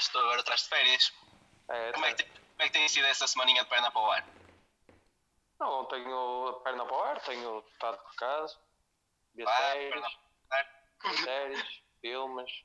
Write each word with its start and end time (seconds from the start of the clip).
estás, 0.00 0.08
tu 0.08 0.18
agora 0.18 0.40
estás 0.40 0.62
de 0.62 0.68
férias. 0.68 1.12
É, 1.68 1.92
Como 1.92 2.06
é, 2.06 2.14
que 2.14 2.22
tem, 2.22 2.32
como 2.32 2.62
é 2.62 2.66
que 2.66 2.72
tem 2.72 2.88
sido 2.88 3.06
essa 3.06 3.26
semaninha 3.26 3.62
de 3.62 3.68
perna 3.68 3.90
para 3.90 4.00
o 4.00 4.10
ar? 4.10 4.26
Não, 5.58 5.84
tenho 5.86 6.48
a 6.48 6.60
perna 6.60 6.86
para 6.86 6.96
o 6.96 7.02
ar, 7.02 7.20
tenho 7.20 7.58
estado 7.72 7.98
por 7.98 8.14
casa, 8.16 8.58
ver 9.34 9.44
Vai, 9.44 9.72
séries, 9.72 10.18
séries, 11.22 11.82
filmes, 12.00 12.64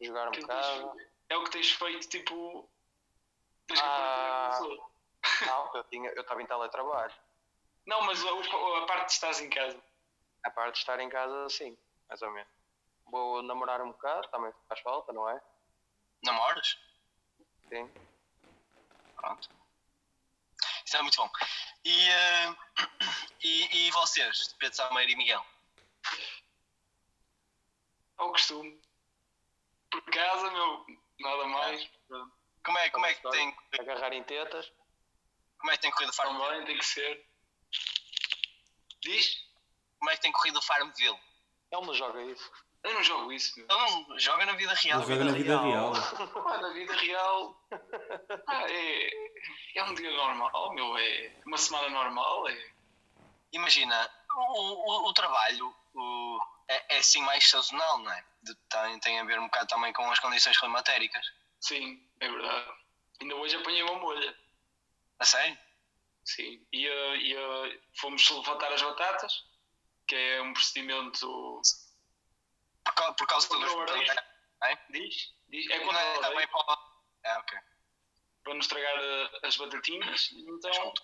jogar 0.00 0.28
um 0.28 0.32
Que 0.32 0.42
bocado. 0.42 0.96
É 1.30 1.36
o 1.36 1.44
que 1.44 1.50
tens 1.50 1.70
feito, 1.72 2.08
tipo. 2.08 2.68
Tens 3.66 3.80
que 3.80 3.86
Ah. 3.86 4.58
Não, 5.46 5.70
eu 5.74 5.84
tinha- 5.84 6.10
eu 6.10 6.22
estava 6.22 6.42
em 6.42 6.46
teletrabalho. 6.46 7.12
Não, 7.86 8.02
mas 8.02 8.22
a, 8.24 8.30
a 8.30 8.86
parte 8.86 9.06
de 9.06 9.12
estás 9.12 9.40
em 9.40 9.48
casa. 9.50 9.82
A 10.44 10.50
parte 10.50 10.74
de 10.74 10.78
estar 10.80 10.98
em 11.00 11.08
casa, 11.08 11.48
sim, 11.50 11.76
mais 12.08 12.20
ou 12.22 12.30
menos. 12.30 12.50
Vou 13.06 13.42
namorar 13.42 13.80
um 13.82 13.90
bocado, 13.92 14.28
também 14.28 14.52
faz 14.68 14.80
falta, 14.80 15.12
não 15.12 15.28
é? 15.28 15.40
Namoras? 16.22 16.78
Sim. 17.68 17.90
Pronto. 19.16 19.48
Isso 20.84 20.96
é 20.96 21.02
muito 21.02 21.16
bom. 21.16 21.30
E, 21.84 22.08
eh, 22.08 22.56
e, 23.44 23.86
e 23.86 23.90
vocês, 23.92 24.52
Pedro 24.54 24.76
Sameiro 24.76 25.12
e 25.12 25.16
Miguel? 25.16 25.44
Ao 28.16 28.32
costume. 28.32 28.80
Por 29.90 30.02
casa, 30.04 30.50
meu, 30.50 30.86
nada 31.20 31.46
mais. 31.46 31.90
Como 32.64 32.78
é, 32.78 32.90
como 32.90 33.06
é 33.06 33.14
que 33.14 33.30
tem, 33.30 33.56
Agarrar 33.78 34.12
em 34.12 34.22
tetas. 34.24 34.70
como 35.58 35.70
é 35.72 35.76
que 35.76 35.82
tem 35.82 35.90
corrido 35.90 36.10
o 36.10 36.14
Farmville? 36.14 36.48
Também 36.48 36.66
tem 36.66 36.78
que 36.78 36.84
ser. 36.86 37.26
Diz? 39.00 39.48
Como 39.98 40.10
é 40.10 40.16
que 40.16 40.22
tem 40.22 40.32
corrido 40.32 40.58
o 40.58 40.62
Farmville? 40.62 41.18
Ele 41.72 41.86
não 41.86 41.94
joga 41.94 42.22
isso. 42.24 42.52
Eu 42.82 42.94
não 42.94 43.02
jogo 43.02 43.32
isso, 43.32 43.52
meu. 43.58 43.66
Ele 43.68 44.06
não 44.08 44.18
joga 44.18 44.46
na 44.46 44.52
vida 44.52 44.72
real. 44.74 45.02
Joga 45.02 45.24
na 45.24 45.32
vida 45.32 45.60
real. 45.60 45.92
Ah, 46.46 46.58
na 46.60 46.70
vida 46.72 46.94
real. 46.94 47.62
Ah, 48.46 48.70
é, 48.70 49.10
é 49.76 49.84
um 49.84 49.94
dia 49.94 50.10
normal, 50.10 50.72
meu. 50.74 50.96
É 50.96 51.32
uma 51.46 51.56
semana 51.58 51.88
normal. 51.90 52.48
É, 52.48 52.70
Imagina, 53.52 54.10
o, 54.34 54.62
o, 54.62 55.08
o 55.08 55.12
trabalho 55.12 55.74
o- 55.94 56.40
é, 56.68 56.96
é 56.96 56.98
assim 56.98 57.20
mais 57.22 57.48
sazonal, 57.48 57.98
não 57.98 58.10
é? 58.12 58.24
De- 58.42 58.54
tem, 58.68 58.98
tem 59.00 59.20
a 59.20 59.24
ver 59.24 59.38
um 59.38 59.44
bocado 59.46 59.66
também 59.68 59.92
com 59.92 60.10
as 60.10 60.18
condições 60.20 60.56
climatéricas. 60.58 61.26
sim, 61.60 62.02
é 62.20 62.28
verdade. 62.30 62.70
Ainda 63.20 63.34
hoje 63.36 63.56
apanhei 63.56 63.82
uma 63.82 63.98
molha. 63.98 64.34
A 65.18 65.24
sério? 65.24 65.58
Sim. 66.24 66.64
E, 66.72 66.86
eh, 66.86 67.16
e, 67.16 67.34
eh, 67.36 67.80
fomos 68.00 68.28
levantar 68.30 68.72
as 68.72 68.80
batatas, 68.82 69.44
que 70.06 70.14
é 70.14 70.40
um 70.42 70.52
procedimento. 70.54 71.60
Por, 72.84 73.14
por 73.14 73.26
causa 73.26 73.48
dos. 73.48 73.72
o 73.72 73.80
areia. 73.80 74.24
É? 74.64 74.78
Diz? 74.90 75.34
Diz? 75.48 75.70
É 75.70 75.78
contra 75.80 76.00
é 76.00 76.14
também 76.20 76.36
lei, 76.36 76.46
para. 76.48 76.78
É, 77.24 77.38
ok. 77.38 77.58
para 78.44 78.54
não 78.54 78.60
estragar 78.60 78.96
eh, 78.98 79.30
as 79.44 79.56
batatinhas. 79.56 80.30
Então, 80.32 80.72
Junto. 80.72 81.02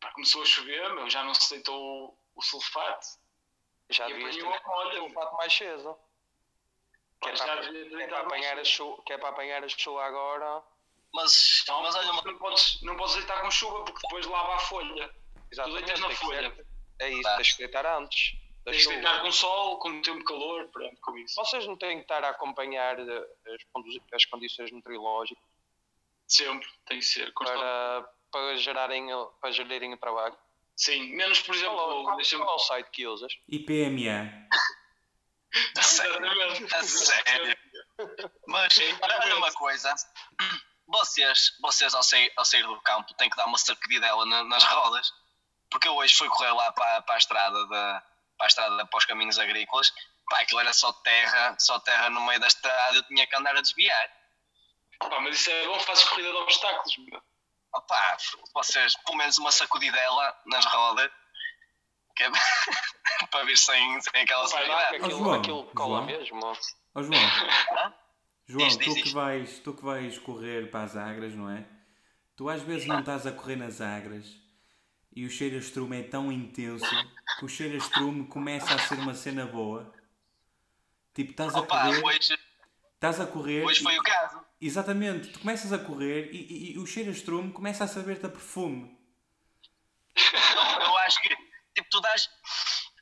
pá, 0.00 0.12
começou 0.12 0.42
a 0.42 0.46
chover, 0.46 0.94
meu, 0.94 1.08
já 1.10 1.22
não 1.24 1.34
se 1.34 1.50
deitou 1.50 2.18
o 2.34 2.42
sulfato. 2.42 3.06
Já 3.90 4.08
E 4.08 4.14
viste? 4.14 4.40
apanhou 4.42 4.62
molha. 4.66 5.02
Um 5.02 5.12
fato 5.12 5.36
mais 5.36 5.52
cedo. 5.52 5.98
Que 7.20 7.30
é, 7.30 7.36
para, 7.36 7.60
que 7.68 7.94
é 8.02 8.06
para 8.06 8.20
apanhar 8.20 8.52
uma 8.54 8.60
a 8.60 8.64
chuva, 8.64 9.02
que 9.04 9.12
é 9.12 9.18
para 9.18 9.28
apanhar 9.30 9.64
a 9.64 9.68
chuva 9.68 10.04
agora. 10.04 10.62
Mas, 11.12 11.64
Não, 11.66 11.82
mas 11.82 11.94
olha, 11.96 12.12
não 12.12 12.38
podes, 12.38 12.80
não 12.82 12.96
podes 12.96 13.14
deitar 13.16 13.40
com 13.40 13.50
chuva 13.50 13.84
porque 13.84 14.00
depois 14.02 14.26
lava 14.26 14.54
a 14.54 14.58
folha. 14.60 15.14
Exatamente. 15.50 15.84
deitas 15.84 16.00
na 16.00 16.10
folha. 16.14 16.54
ser- 16.54 16.66
É 17.00 17.08
isso, 17.10 17.22
Tá. 17.22 17.36
tens 17.36 17.52
que 17.52 17.58
deitar 17.58 17.86
antes 17.86 18.32
Tens 18.70 18.76
de 18.88 18.94
chuva. 18.94 19.20
com 19.20 19.32
sol, 19.32 19.78
com 19.78 20.00
tempo 20.02 20.18
de 20.18 20.24
calor, 20.24 20.68
pronto, 20.68 20.96
com 21.00 21.16
isso. 21.18 21.34
Vocês 21.36 21.66
não 21.66 21.76
têm 21.76 21.96
que 21.98 22.02
estar 22.02 22.22
a 22.24 22.30
acompanhar 22.30 22.98
eh, 22.98 23.26
as, 23.54 23.62
as 24.14 24.24
condições 24.26 24.70
meteorológicas 24.72 25.42
Sempre, 26.26 26.68
tem 26.86 26.98
que 26.98 27.04
ser. 27.04 27.32
constante. 27.32 27.58
para, 27.60 28.08
para, 28.30 28.56
gerarem, 28.58 29.12
o- 29.14 29.26
para 29.40 29.50
gerirem 29.50 29.94
o 29.94 29.98
trabalho. 29.98 30.36
Sim, 30.76 31.14
menos 31.16 31.40
por 31.42 31.54
exemplo, 31.54 31.76
Qual, 31.76 32.04
qual, 32.04 32.16
deixa-me. 32.16 32.42
qual 32.44 32.52
é 32.52 32.56
o 32.56 32.58
site 32.58 32.90
que 32.90 33.06
usas? 33.06 33.32
IPMA. 33.48 34.48
a 35.76 35.82
sério. 35.82 36.18
A 36.74 36.82
sério. 36.84 37.58
Mas 38.46 38.78
olha 39.02 39.36
uma 39.36 39.52
coisa. 39.52 39.92
Vocês, 40.86 41.56
vocês 41.60 41.94
ao, 41.94 42.02
sair, 42.02 42.32
ao 42.36 42.44
sair 42.44 42.62
do 42.62 42.80
campo 42.82 43.12
têm 43.14 43.28
que 43.28 43.36
dar 43.36 43.46
uma 43.46 43.58
sacudidela 43.58 44.24
na- 44.26 44.44
nas 44.44 44.64
rodas. 44.64 45.12
Porque 45.70 45.88
eu 45.88 45.94
hoje 45.96 46.14
fui 46.14 46.28
correr 46.28 46.52
lá 46.52 46.70
para, 46.72 47.02
para 47.02 47.14
a 47.14 47.18
estrada 47.18 47.66
da, 47.66 48.02
para 48.38 48.46
a 48.46 48.48
estrada 48.48 48.86
para 48.86 48.98
os 48.98 49.04
caminhos 49.04 49.38
agrícolas. 49.38 49.92
Pá, 50.30 50.40
aquilo 50.40 50.60
era 50.60 50.72
só 50.72 50.92
terra, 50.92 51.56
só 51.58 51.78
terra 51.80 52.08
no 52.10 52.20
meio 52.22 52.40
da 52.40 52.46
estrada, 52.46 52.96
eu 52.96 53.02
tinha 53.04 53.26
que 53.26 53.36
andar 53.36 53.56
a 53.56 53.60
desviar. 53.60 54.08
Pá, 55.00 55.20
mas 55.20 55.36
isso 55.36 55.50
é 55.50 55.66
bom, 55.66 55.78
fazes 55.80 56.04
corrida 56.04 56.30
de 56.30 56.36
obstáculos. 56.36 56.96
meu. 56.98 57.22
Opá, 57.74 58.16
vocês, 58.54 58.96
pelo 59.04 59.18
menos 59.18 59.36
uma 59.38 59.52
sacudidela 59.52 60.34
nas 60.46 60.64
rodas, 60.64 61.10
que 62.16 62.24
é 62.24 62.30
para 63.30 63.44
vir 63.44 63.58
sem, 63.58 64.00
sem 64.00 64.22
aquela 64.22 64.46
suavidade. 64.48 64.96
aquilo, 64.96 65.10
João, 65.10 65.34
aquilo 65.34 65.64
cola 65.74 65.96
João. 65.98 66.04
mesmo? 66.06 66.40
Ó 66.94 67.02
João? 67.02 67.12
João, 68.46 68.66
Diz, 68.66 68.76
tu 68.78 68.84
diz, 68.84 68.94
que, 68.94 69.02
diz. 69.02 69.12
vais, 69.12 69.58
tu 69.60 69.74
que 69.74 69.84
vais 69.84 70.18
correr 70.18 70.70
para 70.70 70.84
as 70.84 70.96
agras, 70.96 71.34
não 71.34 71.50
é? 71.50 71.66
Tu 72.36 72.48
às 72.48 72.62
vezes 72.62 72.86
não 72.86 73.00
estás 73.00 73.26
a 73.26 73.32
correr 73.32 73.56
nas 73.56 73.80
agras 73.80 74.24
e 75.18 75.26
o 75.26 75.30
cheiro 75.30 75.56
a 75.56 75.58
estrume 75.58 75.98
é 75.98 76.02
tão 76.04 76.30
intenso 76.30 76.94
que 77.36 77.44
o 77.44 77.48
cheiro 77.48 77.74
a 77.74 77.78
estrume 77.78 78.24
começa 78.28 78.72
a 78.72 78.78
ser 78.78 78.94
uma 78.94 79.14
cena 79.14 79.44
boa. 79.46 79.92
Tipo, 81.12 81.32
estás 81.32 81.56
a 81.56 81.58
Opa, 81.58 81.82
correr, 81.86 82.04
hoje, 82.04 82.38
estás 82.94 83.20
a 83.20 83.26
correr 83.26 83.64
hoje 83.64 83.80
e- 83.80 83.82
foi 83.82 83.98
o 83.98 84.02
caso. 84.04 84.44
Exatamente, 84.60 85.30
tu 85.32 85.40
começas 85.40 85.72
a 85.72 85.78
correr 85.78 86.30
e, 86.32 86.36
e- 86.36 86.72
e 86.74 86.78
o 86.78 86.86
cheiro 86.86 87.08
a 87.08 87.12
estrume 87.12 87.52
começa 87.52 87.82
a 87.82 87.88
saber-te 87.88 88.26
a 88.26 88.28
perfume. 88.28 88.96
Eu 90.86 90.98
acho 90.98 91.20
que 91.20 91.28
tipo, 91.74 91.88
tu 91.90 92.00
dás 92.00 92.30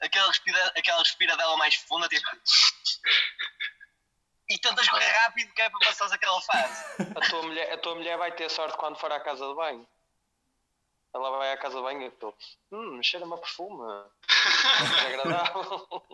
aquela, 0.01 0.29
respira, 0.29 0.73
aquela 0.75 0.99
respiradela 1.01 1.55
mais 1.59 1.75
funda 1.75 2.09
tipo, 2.09 2.25
e 4.49 4.59
tentas 4.59 4.89
correr 4.89 5.13
rápido 5.19 5.53
que 5.53 5.61
é 5.61 5.69
para 5.69 5.81
passares 5.81 6.15
aquela 6.15 6.41
fase. 6.41 6.85
A 7.15 7.21
tua, 7.29 7.43
mulher, 7.43 7.73
a 7.75 7.77
tua 7.79 7.95
mulher 7.95 8.17
vai 8.17 8.33
ter 8.33 8.49
sorte 8.51 8.79
quando 8.79 8.97
for 8.99 9.13
à 9.13 9.21
casa 9.21 9.47
de 9.47 9.55
banho. 9.55 9.87
Ela 11.17 11.31
vai 11.31 11.51
à 11.51 11.57
casa 11.57 11.77
de 11.77 11.83
banho 11.83 12.03
e 12.03 12.11
tu, 12.11 12.35
hum, 12.71 13.03
cheira-me 13.03 13.33
a 13.33 13.39
perfume. 13.39 14.05
Desagradável. 14.93 16.07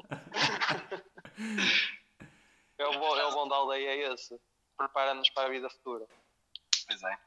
é, 2.79 2.87
o 2.87 2.93
bom, 3.01 3.17
é 3.17 3.27
o 3.27 3.33
bom 3.33 3.49
da 3.49 3.57
aldeia 3.57 3.89
é 3.91 4.13
esse. 4.13 4.41
Prepara-nos 4.77 5.29
para 5.31 5.49
a 5.49 5.51
vida 5.51 5.69
futura. 5.69 6.07
Pois 6.87 7.03
é. 7.03 7.19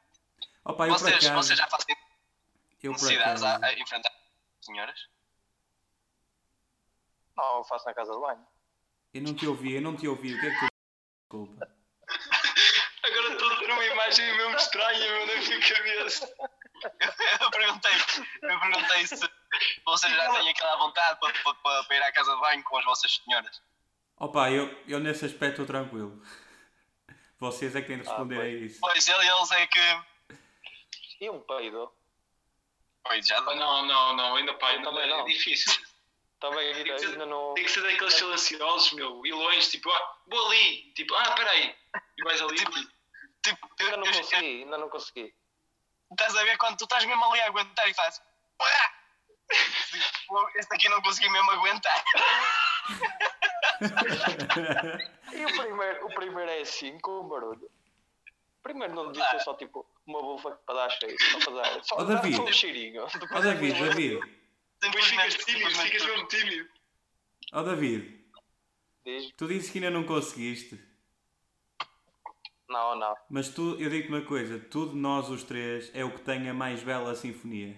Opa, 0.64 0.88
eu 0.88 0.94
por 0.94 1.00
Vocês, 1.00 1.16
acaso, 1.16 1.34
vocês 1.34 1.60
já 1.60 1.68
fazem 1.68 1.98
eu 2.82 2.94
por 2.94 3.02
necessidades 3.02 3.44
a, 3.44 3.56
acaso, 3.58 3.74
a 3.74 3.80
enfrentar 3.80 4.14
senhoras? 4.62 5.10
Não, 7.36 7.58
eu 7.58 7.64
faço 7.66 7.86
na 7.86 7.94
casa 7.94 8.14
de 8.14 8.20
banho. 8.22 8.48
eu 9.16 9.22
não 9.22 9.36
te 9.36 9.48
ouvi, 9.48 9.74
eu 9.74 9.82
não 9.82 9.98
te 9.98 10.08
ouvi, 10.08 10.34
o 10.34 10.40
que 10.40 10.48
é 10.48 10.50
que 10.50 10.60
tu... 10.60 10.68
Desculpa. 11.24 11.76
Agora 13.04 13.34
estou 13.34 13.52
a 13.52 13.60
ter 13.60 13.70
uma 13.70 13.86
imagem 13.86 14.38
mesmo 14.38 14.56
estranha 14.56 15.12
meu, 15.12 15.28
na 15.28 15.36
minha 15.36 15.60
cabeça. 15.60 16.36
Eu 17.42 17.52
perguntei, 17.52 17.92
eu 18.42 18.60
perguntei 18.60 19.08
se 19.08 19.30
vocês 19.86 20.14
já 20.14 20.32
têm 20.34 20.50
aquela 20.50 20.76
vontade 20.78 21.20
para, 21.20 21.34
para, 21.34 21.54
para, 21.56 21.84
para 21.84 21.96
ir 21.98 22.04
à 22.04 22.12
casa 22.12 22.34
de 22.36 22.42
banho 22.42 22.64
com 22.64 22.78
as 22.78 22.86
vossas 22.86 23.12
senhoras. 23.24 23.62
Opa, 24.18 24.50
eu, 24.52 24.84
eu 24.88 25.00
nesse 25.00 25.26
aspecto 25.26 25.62
estou 25.62 25.66
tranquilo. 25.66 26.22
Vocês 27.40 27.76
é 27.76 27.82
que 27.82 27.88
têm 27.88 27.98
de 28.00 28.04
responder 28.08 28.36
a 28.36 28.40
pois. 28.40 28.62
isso. 28.72 28.80
Pois 28.80 29.08
ele- 29.08 29.28
eles 29.30 29.52
é 29.52 29.68
que. 29.68 29.80
E 31.22 31.30
um 31.30 31.40
peido. 31.42 31.92
Pois 33.04 33.28
já 33.28 33.38
Ah, 33.38 33.56
Não, 33.56 33.86
não, 33.86 34.16
não, 34.16 34.36
ainda 34.36 34.54
pá, 34.56 34.70
ainda 34.70 34.84
Também 34.90 35.04
é 35.04 35.08
não. 35.08 35.26
difícil. 35.26 35.74
Também 36.40 36.74
ainda, 36.74 36.96
ainda 36.96 37.26
não. 37.26 37.54
Tem 37.54 37.64
que 37.64 37.72
ser 37.72 37.82
daqueles 37.82 38.14
silenciosos, 38.14 38.92
meu, 38.94 39.26
e 39.26 39.32
longe, 39.32 39.70
tipo, 39.72 39.90
ah, 39.90 40.18
vou 40.28 40.46
ali, 40.48 40.92
tipo, 40.94 41.14
ah, 41.16 41.32
peraí, 41.32 41.76
e 42.18 42.24
vais 42.24 42.42
ali. 42.42 42.56
Tipo, 42.58 42.72
tipo, 43.42 43.70
eu, 43.80 43.86
Ainda 43.86 43.98
não 43.98 44.06
consegui, 44.06 44.64
ainda 44.64 44.78
não 44.78 44.90
consegui. 44.90 45.36
Estás 46.12 46.36
a 46.36 46.44
ver 46.44 46.58
quando 46.58 46.78
tu 46.78 46.84
estás 46.86 47.06
mesmo 47.06 47.24
ali 47.26 47.42
a 47.42 47.48
aguentar 47.48 47.90
e 47.90 47.94
fazes. 47.94 48.22
Este 50.56 50.74
aqui 50.74 50.90
não 50.90 51.02
consegui 51.04 51.30
mesmo 51.30 51.52
aguentar. 51.52 52.04
E 55.34 55.46
o 55.46 55.58
primeiro, 55.62 56.06
o 56.06 56.10
primeiro 56.16 56.50
é 56.52 56.62
assim, 56.62 56.98
com 57.00 57.22
um 57.22 57.28
barulho. 57.28 57.70
Primeiro 58.64 58.96
não 58.96 59.12
devia 59.12 59.30
ser 59.32 59.40
só 59.42 59.54
tipo 59.54 59.86
uma 60.08 60.20
bufa 60.22 60.52
para 60.66 60.76
dar 60.76 60.90
cheiro, 60.90 61.16
só 61.32 61.40
para 61.40 61.54
dar. 61.62 61.84
Só, 61.84 61.96
Ó, 61.98 62.04
dá 62.04 62.16
David. 62.16 62.36
só 62.38 62.44
um 62.44 62.52
cheirinho. 62.54 63.04
Ó 63.04 63.08
Depois 63.20 63.44
David, 63.44 63.74
David, 63.80 64.20
Depois 64.82 65.06
ficas 65.06 65.36
tímido, 65.36 65.70
ficas 65.76 66.06
mesmo 66.06 66.28
tímido. 66.28 66.70
ó 67.54 67.62
David, 67.64 68.26
Diz, 69.06 69.32
tu 69.38 69.48
dizes 69.48 69.70
que 69.70 69.78
ainda 69.78 69.92
não 69.92 70.04
conseguiste. 70.04 70.84
Não, 72.68 72.96
não. 72.96 73.16
Mas 73.30 73.50
tu, 73.50 73.76
eu 73.80 73.90
digo-te 73.90 74.10
uma 74.10 74.22
coisa: 74.22 74.60
tu 74.60 74.90
de 74.90 74.96
nós 74.96 75.30
os 75.30 75.44
três 75.44 75.92
é 75.94 76.04
o 76.04 76.12
que 76.12 76.22
tem 76.22 76.50
a 76.50 76.54
mais 76.54 76.82
bela 76.84 77.14
sinfonia. 77.16 77.76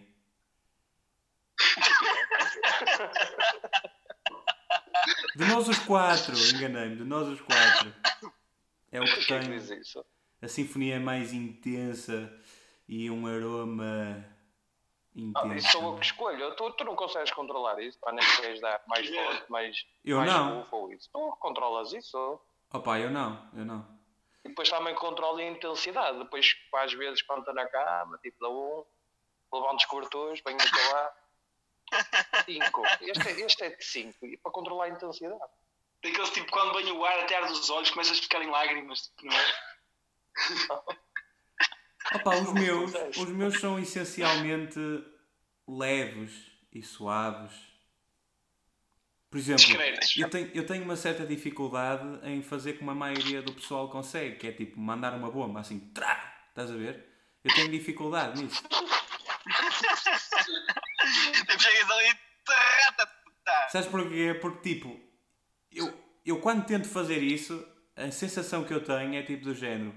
De 5.36 5.46
nós 5.46 5.68
os 5.68 5.80
quatro, 5.80 6.34
enganei-me, 6.56 6.96
de 6.96 7.04
nós 7.04 7.28
os 7.28 7.42
quatro. 7.42 7.94
É 8.92 9.00
o 9.02 9.04
que 9.06 9.34
é 9.34 9.40
tem 9.40 9.82
a 10.42 10.48
sinfonia 10.48 11.00
mais 11.00 11.34
intensa 11.34 12.32
e 12.88 13.10
um 13.10 13.26
aroma 13.28 14.24
Ah, 14.26 15.20
intenso. 15.20 15.56
isso 15.56 15.72
sou 15.72 15.94
eu 15.94 16.00
que 16.00 16.06
escolho. 16.06 16.56
Tu, 16.56 16.72
tu 16.72 16.84
não 16.84 16.96
consegues 16.96 17.32
controlar 17.32 17.80
isso, 17.82 18.00
pá, 18.00 18.12
nem 18.12 18.24
queres 18.38 18.62
dar 18.62 18.82
mais 18.88 19.08
forte, 19.10 19.52
mais. 19.52 19.86
Eu 20.06 20.18
mais 20.18 20.32
não. 20.32 20.62
bufo 20.62 20.92
isso. 20.94 21.10
Tu 21.12 21.38
controlas 21.40 21.92
isso. 21.94 22.40
Opa, 22.72 23.00
eu 23.00 23.10
não, 23.10 23.50
eu 23.56 23.66
não. 23.66 23.97
Depois 24.58 24.70
também 24.72 24.96
controla 24.96 25.40
a 25.40 25.44
intensidade. 25.46 26.18
Depois, 26.18 26.58
às 26.74 26.92
vezes, 26.94 27.22
quando 27.22 27.42
estou 27.42 27.54
na 27.54 27.68
cama, 27.68 28.18
tipo, 28.18 28.40
dá 28.40 28.50
um, 28.50 28.84
levar 29.54 29.72
um 29.72 29.76
descortores, 29.76 30.42
venho 30.44 30.58
até 30.60 30.94
lá. 30.94 31.14
5. 32.44 32.82
Este, 33.02 33.28
é- 33.28 33.46
este 33.46 33.64
é 33.66 33.70
de 33.70 33.86
5. 33.86 34.26
E 34.26 34.36
para 34.38 34.52
controlar 34.52 34.86
a 34.86 34.90
intensidade. 34.90 35.40
Daqueles 36.04 36.32
tipo 36.32 36.52
quando 36.52 36.74
banha 36.74 36.92
o 36.92 37.06
ar 37.06 37.20
até 37.20 37.36
arde 37.38 37.52
os 37.52 37.70
olhos, 37.70 37.92
começas 37.92 38.18
a 38.18 38.22
ficar 38.22 38.42
em 38.42 38.50
lágrimas. 38.50 39.12
Tipo, 39.16 39.26
não 39.28 39.38
é? 39.38 39.54
Opa, 42.16 42.36
os 42.38 42.54
meus, 42.54 42.94
os 43.16 43.30
meus 43.30 43.60
são 43.60 43.78
essencialmente 43.78 44.80
leves 45.68 46.52
e 46.72 46.82
suaves. 46.82 47.54
Por 49.38 49.54
exemplo, 49.54 49.84
eu 50.18 50.30
tenho, 50.32 50.52
eu 50.56 50.66
tenho 50.66 50.84
uma 50.84 50.96
certa 50.96 51.24
dificuldade 51.24 52.08
em 52.24 52.42
fazer 52.42 52.74
como 52.74 52.90
a 52.90 52.96
maioria 52.96 53.40
do 53.40 53.54
pessoal 53.54 53.88
consegue, 53.88 54.36
que 54.38 54.48
é 54.48 54.52
tipo 54.52 54.80
mandar 54.80 55.14
uma 55.14 55.30
bomba 55.30 55.60
assim, 55.60 55.80
trá, 55.94 56.42
estás 56.50 56.72
a 56.72 56.76
ver? 56.76 57.06
Eu 57.44 57.54
tenho 57.54 57.70
dificuldade 57.70 58.42
nisso. 58.42 58.64
Tipo, 61.32 61.58
chegas 61.58 61.90
ali. 61.90 62.20
taratata. 62.44 63.70
Sabes 63.70 63.88
porquê? 63.88 64.38
Porque 64.42 64.74
tipo, 64.74 65.00
eu, 65.72 65.94
eu 66.26 66.42
quando 66.42 66.66
tento 66.66 66.90
fazer 66.90 67.24
isso, 67.24 67.66
a 67.96 68.12
sensação 68.12 68.66
que 68.66 68.74
eu 68.74 68.84
tenho 68.84 69.16
é 69.16 69.24
tipo 69.24 69.46
do 69.46 69.56
género, 69.56 69.96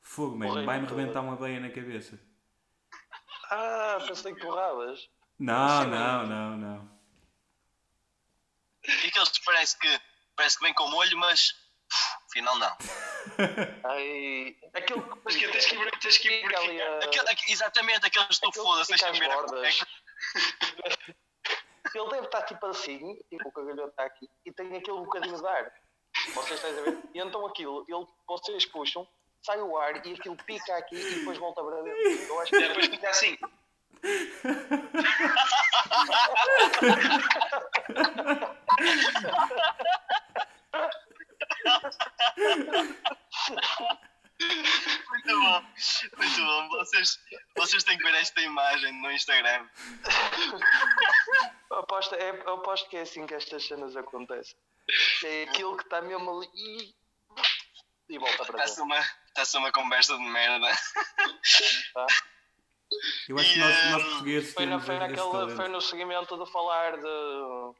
fogo, 0.00 0.36
man, 0.36 0.46
Morrei 0.46 0.64
vai-me 0.64 0.86
muito. 0.86 0.94
rebentar 0.94 1.22
uma 1.22 1.34
veia 1.34 1.58
na 1.58 1.70
cabeça. 1.70 2.20
Ah, 3.50 3.98
pensei 4.06 4.32
que 4.32 4.40
torravas. 4.40 5.08
Não, 5.38 5.86
não, 5.88 6.26
não, 6.26 6.56
não. 6.56 6.93
E 9.14 9.16
aqueles 9.16 9.28
que 9.30 9.44
parece 9.44 9.78
que, 9.78 10.00
parece 10.34 10.58
que 10.58 10.64
vem 10.64 10.74
com 10.74 10.88
molho, 10.88 11.16
mas. 11.18 11.50
uf, 11.50 11.54
Afinal, 12.30 12.58
não. 12.58 12.76
Ai, 13.84 14.56
aquele 14.74 15.02
que. 15.02 15.10
Mas 15.24 15.36
que 15.36 15.48
tens 15.48 15.66
que, 15.66 15.76
ir- 15.76 15.98
tens 16.00 16.18
que 16.18 16.28
ali 16.56 16.82
a- 16.82 16.98
Aquele- 16.98 17.28
aqu- 17.30 17.44
exatamente, 17.52 18.04
aqueles 18.06 18.38
que 18.38 18.40
tu 18.40 18.48
Aquele 18.48 18.64
foda-se, 18.66 18.92
que 18.92 18.98
deixa-me 18.98 19.12
às 19.12 19.18
ver. 19.20 19.30
a- 19.30 19.34
bordas. 19.36 19.64
é 19.64 19.70
que- 20.90 21.14
Ele 21.96 22.08
deve 22.10 22.26
estar 22.26 22.42
tipo 22.42 22.66
assim, 22.66 23.16
tipo 23.30 23.48
o 23.48 23.52
cagalhoto 23.52 23.90
está 23.90 24.02
aqui, 24.04 24.28
e 24.44 24.50
tem 24.52 24.66
aquele 24.76 24.98
bocadinho 24.98 25.38
de 25.40 25.46
ar. 25.46 25.72
Vocês 26.34 26.58
estão 26.60 26.70
a 26.70 26.72
ver? 26.82 26.98
E 27.14 27.20
então 27.20 27.46
aquilo, 27.46 27.84
ele, 27.88 28.04
vocês 28.26 28.66
puxam, 28.66 29.06
sai 29.42 29.60
o 29.60 29.78
ar 29.78 30.04
e 30.04 30.14
aquilo 30.14 30.36
pica 30.38 30.76
aqui 30.76 30.96
e 30.96 31.14
depois 31.20 31.38
volta 31.38 31.62
para 31.62 31.82
dentro. 31.82 32.00
Eu 32.00 32.40
acho 32.40 32.50
que 32.50 32.56
É, 32.56 32.66
Depois 32.68 32.86
fica 32.88 33.10
assim. 33.10 33.38
Muito 45.10 45.40
bom, 45.40 45.62
muito 46.16 46.40
bom. 46.44 46.68
Vocês, 46.68 47.18
vocês 47.56 47.84
têm 47.84 47.96
que 47.96 48.04
ver 48.04 48.14
esta 48.14 48.40
imagem 48.40 48.92
no 49.00 49.10
Instagram. 49.12 49.68
Eu 51.70 51.78
aposto, 51.78 52.14
é, 52.14 52.30
eu 52.30 52.54
aposto 52.54 52.88
que 52.88 52.96
é 52.96 53.02
assim 53.02 53.26
que 53.26 53.34
estas 53.34 53.66
cenas 53.66 53.96
acontecem. 53.96 54.56
É 55.24 55.44
aquilo 55.44 55.76
que 55.76 55.84
está 55.84 56.02
mesmo 56.02 56.30
ali 56.30 56.48
e, 56.54 56.94
e 58.10 58.18
volta 58.18 58.44
para 58.44 58.64
Está-se 58.64 58.82
dentro. 58.82 59.60
uma, 59.60 59.72
conversa 59.72 60.16
de 60.16 60.24
merda. 60.24 60.68
Tá? 61.94 62.06
Eu 63.28 63.38
acho 63.38 63.52
que 63.52 63.58
E, 63.58 63.60
nós, 63.60 63.76
hum, 63.76 63.90
nós 63.90 64.02
portugueses 64.04 64.52
Foi, 64.52 64.66
na, 64.66 64.80
foi, 64.80 65.56
foi 65.56 65.68
no 65.68 65.80
seguimento 65.80 66.36
de 66.36 66.52
falar 66.52 66.96
de, 66.96 67.74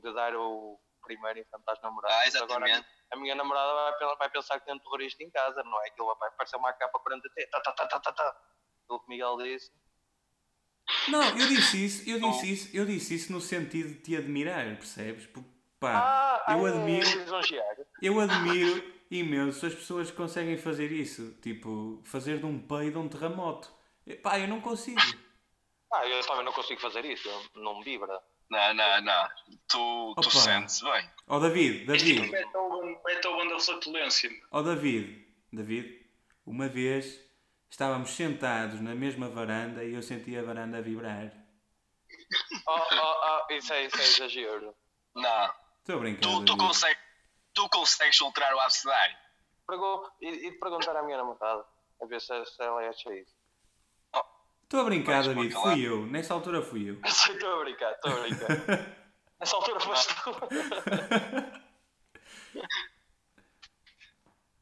de 0.00 0.12
dar 0.14 0.34
o 0.36 0.78
primeiro 1.02 1.38
infante 1.38 1.64
às 1.68 1.80
namoradas. 1.82 2.16
Ah, 2.18 2.26
exatamente. 2.26 2.72
Agora, 2.72 2.86
a 3.12 3.16
minha 3.16 3.34
namorada 3.34 3.72
vai, 3.98 4.16
vai 4.16 4.30
pensar 4.30 4.58
que 4.58 4.66
tem 4.66 4.74
um 4.74 4.78
terrorista 4.78 5.22
em 5.22 5.30
casa, 5.30 5.62
não 5.62 5.84
é? 5.84 5.88
Aquilo 5.88 6.14
vai 6.18 6.30
parecer 6.32 6.56
uma 6.56 6.72
capa 6.72 6.98
40T. 6.98 7.48
Tá, 7.50 7.60
tá, 7.60 7.72
tá, 7.72 7.86
tá, 7.86 8.00
tá, 8.00 8.12
tá. 8.12 8.36
Aquilo 8.84 9.00
que 9.00 9.06
o 9.06 9.08
Miguel 9.08 9.36
disse. 9.38 9.70
Não, 11.08 11.22
eu 11.22 11.48
disse 11.48 11.84
isso, 11.84 12.08
eu 12.08 12.20
disse 12.20 12.52
isso, 12.52 12.76
eu 12.76 12.84
disse 12.84 13.14
isso 13.14 13.32
no 13.32 13.40
sentido 13.40 13.88
de 13.88 14.00
te 14.00 14.16
admirar, 14.16 14.64
percebes? 14.76 15.26
Porque, 15.26 15.48
pá, 15.80 16.42
Ah, 16.46 16.52
eu 16.52 16.64
ai, 16.64 16.72
admiro, 16.72 17.06
lisonjear. 17.18 17.76
eu 18.00 18.20
admiro 18.20 18.94
imenso 19.10 19.66
as 19.66 19.74
pessoas 19.74 20.10
que 20.10 20.16
conseguem 20.16 20.56
fazer 20.56 20.92
isso, 20.92 21.32
tipo, 21.40 22.00
fazer 22.04 22.38
de 22.38 22.46
um 22.46 22.58
peido 22.60 23.00
um 23.00 23.08
terremoto. 23.08 23.72
Pá, 24.22 24.38
eu 24.38 24.46
não 24.46 24.60
consigo. 24.60 25.00
Ah, 25.92 26.06
eu 26.06 26.24
também 26.24 26.44
não 26.44 26.52
consigo 26.52 26.80
fazer 26.80 27.04
isso. 27.04 27.28
Não 27.54 27.78
me 27.78 27.84
vibra. 27.84 28.20
Não, 28.50 28.74
não, 28.74 29.00
não. 29.02 29.28
Tu, 29.68 30.14
tu 30.22 30.30
sentes 30.30 30.80
bem. 30.80 31.10
Ó 31.26 31.38
David, 31.40 31.90
És 31.90 32.02
tipo 32.02 32.20
David, 32.20 32.30
Beethoven, 32.30 33.00
Beethoven 33.04 33.48
da 33.48 33.58
flatulência. 33.58 34.30
ó 34.52 34.62
David, 34.62 35.26
David, 35.52 36.06
uma 36.46 36.68
vez 36.68 37.18
estávamos 37.68 38.10
sentados 38.10 38.80
na 38.80 38.94
mesma 38.94 39.28
varanda 39.28 39.82
e 39.84 39.94
eu 39.94 40.02
senti 40.02 40.36
a 40.36 40.42
varanda 40.42 40.80
vibrar. 40.82 41.32
Oh, 42.68 42.80
oh, 42.92 43.46
oh, 43.48 43.52
isso, 43.52 43.72
é, 43.72 43.84
isso 43.84 43.96
é 44.00 44.02
exagero. 44.04 44.74
Não. 45.14 45.50
Estou 45.80 45.96
a 45.96 45.98
brincar. 45.98 46.20
Tu, 46.22 46.28
tu, 46.28 46.44
David. 46.44 46.58
consegues, 46.58 46.98
tu 47.54 47.68
consegues 47.68 48.16
filtrar 48.16 48.52
o 48.54 48.60
abcedário. 48.60 49.16
Pergun- 49.66 50.02
e, 50.20 50.28
e 50.48 50.52
perguntar 50.58 50.96
à 50.96 51.02
minha 51.04 51.16
namorada, 51.18 51.64
a 52.02 52.06
ver 52.06 52.20
se, 52.20 52.44
se 52.46 52.62
ela 52.62 52.80
acha 52.88 53.14
isso. 53.14 53.35
Estou 54.66 54.80
a 54.80 54.84
brincar, 54.84 55.22
Vais 55.22 55.28
David, 55.28 55.54
fui 55.54 55.86
eu. 55.86 56.06
Nessa 56.06 56.34
altura 56.34 56.60
fui 56.60 56.90
eu. 56.90 57.00
Estou 57.06 57.60
a 57.60 57.64
brincar, 57.64 57.92
estou 57.92 58.10
a 58.10 58.16
brincar. 58.16 58.48
Nessa 59.38 59.56
altura 59.56 59.78
foste 59.78 60.14
tu. 60.24 60.30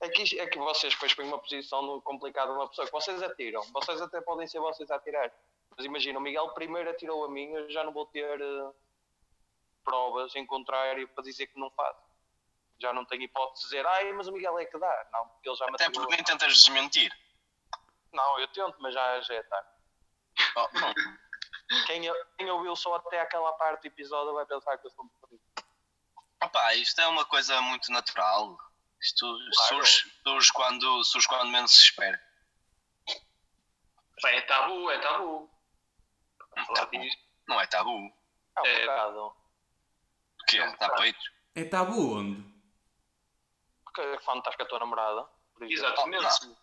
É 0.00 0.08
que, 0.10 0.38
é 0.38 0.46
que 0.46 0.58
vocês 0.58 0.92
depois 0.92 1.14
põem 1.14 1.26
uma 1.26 1.38
posição 1.38 1.80
de 1.80 2.06
uma 2.06 2.68
pessoa 2.68 2.84
que 2.84 2.92
vocês 2.92 3.22
atiram. 3.22 3.62
Vocês 3.72 4.02
até 4.02 4.20
podem 4.20 4.46
ser 4.46 4.60
vocês 4.60 4.90
a 4.90 4.96
atirar. 4.96 5.32
Mas 5.74 5.86
imagina, 5.86 6.18
o 6.18 6.22
Miguel 6.22 6.50
primeiro 6.50 6.90
atirou 6.90 7.24
a 7.24 7.30
mim, 7.30 7.50
eu 7.52 7.70
já 7.70 7.82
não 7.82 7.90
vou 7.90 8.04
ter 8.04 8.38
eh, 8.38 8.70
provas 9.82 10.36
em 10.36 10.44
contrário 10.44 11.08
para 11.08 11.24
dizer 11.24 11.46
que 11.46 11.58
não 11.58 11.70
faço. 11.70 12.02
Já 12.78 12.92
não 12.92 13.06
tenho 13.06 13.22
hipótese 13.22 13.62
de 13.62 13.68
dizer, 13.70 13.86
ai, 13.86 14.12
mas 14.12 14.28
o 14.28 14.32
Miguel 14.32 14.58
é 14.58 14.66
que 14.66 14.78
dá. 14.78 15.06
Não, 15.10 15.26
porque 15.28 15.48
ele 15.48 15.56
já 15.56 15.66
me 15.68 15.74
Até 15.74 15.88
porque 15.88 16.14
nem 16.14 16.22
tentas 16.22 16.54
desmentir. 16.54 17.10
Não, 18.12 18.38
eu 18.40 18.48
tento, 18.48 18.76
mas 18.80 18.92
já, 18.92 19.20
já 19.22 19.34
é 19.36 19.42
tarde. 19.42 19.68
Oh. 20.56 20.68
Quem, 21.86 22.02
quem 22.36 22.50
ouviu 22.50 22.76
só 22.76 22.94
até 22.96 23.20
aquela 23.20 23.52
parte 23.54 23.82
do 23.82 23.86
episódio 23.86 24.34
vai 24.34 24.44
pensar 24.46 24.76
que 24.78 24.86
eu 24.86 24.90
sou 24.90 25.04
um 25.04 25.08
perdido. 25.08 25.42
Opa, 26.42 26.74
isto 26.74 27.00
é 27.00 27.06
uma 27.06 27.24
coisa 27.24 27.60
muito 27.62 27.90
natural. 27.90 28.56
Isto 29.00 29.26
Claro. 29.26 29.68
surge, 29.84 30.12
surge, 30.22 30.52
quando, 30.52 31.04
surge 31.04 31.26
quando 31.28 31.50
menos 31.50 31.72
se 31.72 31.82
espera. 31.84 32.20
É 34.26 34.40
tabu, 34.42 34.90
é 34.90 34.98
tabu. 34.98 35.50
Tabu. 36.74 36.96
Não 37.48 37.60
é 37.60 37.66
tabu. 37.66 38.12
É 38.56 38.60
um 38.62 38.66
É. 38.66 38.80
bocado. 38.80 39.26
O 39.26 40.44
quê? 40.46 40.58
Está 40.58 40.88
peito? 40.96 41.32
É 41.54 41.64
tabu 41.64 42.16
onde? 42.18 42.54
Porque 43.84 44.18
quando 44.24 44.38
estás 44.38 44.56
com 44.56 44.62
a 44.62 44.66
tua 44.66 44.78
namorada. 44.78 45.28
Exatamente. 45.60 46.56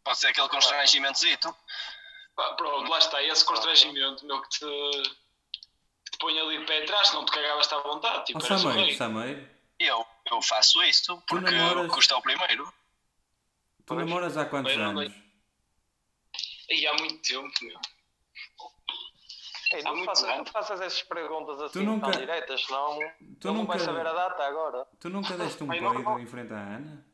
Não. 0.00 0.04
Pode 0.04 0.18
ser 0.18 0.28
aquele 0.28 0.48
constrangimentozito. 0.48 1.54
Pá, 2.34 2.54
Pronto, 2.54 2.90
lá 2.90 2.98
está, 2.98 3.22
esse 3.22 3.44
constrangimento, 3.44 4.24
meu, 4.26 4.40
que 4.42 4.48
te, 4.48 4.60
te 6.10 6.18
põe 6.18 6.38
ali 6.38 6.58
de 6.58 6.64
pé 6.64 6.82
atrás, 6.82 7.08
senão 7.08 7.24
te 7.24 7.32
cagavas-te 7.32 7.74
à 7.74 7.78
vontade. 7.80 8.24
Tipo, 8.26 8.38
Ó 8.42 8.46
eras 8.46 8.64
o 8.64 8.68
Sameiro. 8.70 8.96
Sameiro, 8.96 9.50
eu, 9.78 10.06
eu 10.30 10.42
faço 10.42 10.82
isto 10.84 11.22
porque 11.28 11.50
namoras- 11.50 11.92
custa 11.92 12.16
o 12.16 12.22
primeiro. 12.22 12.64
tu 12.66 12.72
Pois. 13.94 13.98
namoras 14.00 14.36
há 14.36 14.46
quantos 14.46 14.72
Bem, 14.74 14.82
não 14.82 14.90
anos? 15.00 15.12
E 16.68 16.86
há 16.86 16.94
muito 16.94 17.20
tempo, 17.20 17.52
meu. 17.62 17.78
Ei, 19.72 19.82
não, 19.82 20.04
faças, 20.04 20.28
não 20.36 20.44
faças 20.46 20.80
essas 20.80 21.02
perguntas 21.02 21.60
assim 21.60 21.82
nunca- 21.84 22.10
tão 22.10 22.20
diretas, 22.20 22.64
senão 22.64 22.98
Tu 23.40 23.46
não 23.48 23.54
nunca, 23.54 23.76
vai 23.76 23.78
saber 23.80 24.04
a 24.06 24.12
data 24.12 24.44
agora. 24.44 24.86
tu 24.98 25.08
nunca 25.08 25.36
deste 25.36 25.62
um 25.62 25.66
não, 25.66 25.72
peido 25.92 26.02
não. 26.02 26.18
em 26.18 26.26
frente 26.26 26.52
à 26.52 26.56
Ana? 26.56 27.06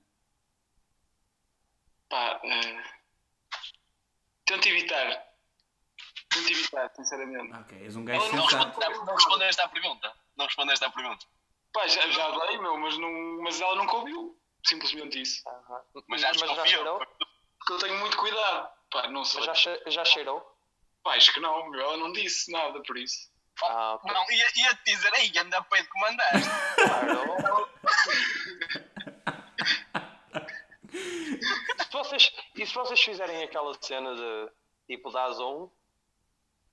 Pá, 2.09 2.41
eh, 2.45 2.83
tento 4.45 4.67
evitar. 4.69 5.25
Tento 6.31 6.51
evitar, 6.53 6.91
sinceramente. 6.95 7.53
Ok, 7.57 7.79
és 7.83 7.97
um 7.97 8.05
gajo 8.05 8.21
Não, 8.27 8.37
não, 8.37 8.49
sensato. 8.49 8.81
responde- 8.81 9.07
não 9.07 9.15
respondeste 9.15 9.61
à 9.63 9.69
pergunta. 9.69 10.15
Não 10.37 10.45
respondeste 10.47 10.85
à 10.85 10.91
pergunta. 10.91 11.27
Pá, 11.73 11.87
já, 11.89 12.07
já 12.11 12.31
dei, 12.47 12.59
meu, 12.59 12.77
mas, 12.79 12.97
não, 12.99 13.43
mas 13.43 13.61
ela 13.61 13.75
nunca 13.77 13.97
ouviu. 13.97 14.39
Simplesmente 14.67 15.21
isso. 15.21 15.49
Aham. 15.49 15.81
Mas 16.09 16.21
já 16.21 16.33
desconfiou. 16.33 16.67
cheirou? 16.67 16.99
Porque 16.99 17.73
eu 17.73 17.79
tenho 17.79 17.99
muito 18.01 18.17
cuidado. 18.17 18.69
Pá, 18.91 19.09
não 19.09 19.25
sei. 19.25 19.39
Mas 19.41 19.47
já, 19.47 19.55
che- 19.55 19.83
já 19.91 20.05
cheirou? 20.05 20.41
Pá, 21.03 21.15
acho 21.15 21.33
que 21.33 21.41
não, 21.41 21.69
meu. 21.71 21.81
Ela 21.81 21.97
não 21.97 22.13
disse 22.13 22.51
nada 22.51 22.81
por 22.83 22.97
isso. 22.99 23.31
Ah. 23.63 23.99
Não, 24.05 24.31
ia, 24.31 24.47
ia 24.57 24.75
te 24.75 24.93
dizer 24.93 25.13
aí, 25.15 25.33
anda 25.39 25.63
peito 25.63 25.89
que 25.91 26.01
mandaste. 26.01 26.49
Claro. 26.77 27.69
se 31.79 31.91
vocês, 32.07 32.33
e 32.55 32.67
se 32.67 32.75
vocês 32.75 33.01
fizerem 33.01 33.43
aquela 33.43 33.73
cena 33.81 34.15
de 34.15 34.51
tipo 34.87 35.11
dás 35.11 35.39
um, 35.41 35.69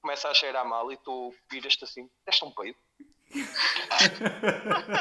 começa 0.02 0.30
a 0.30 0.34
cheirar 0.34 0.66
mal 0.66 0.92
e 0.92 0.98
tu 0.98 1.34
viras-te 1.50 1.84
assim, 1.84 2.10
deste 2.25 2.44
um 2.46 2.52
peido. 2.52 2.78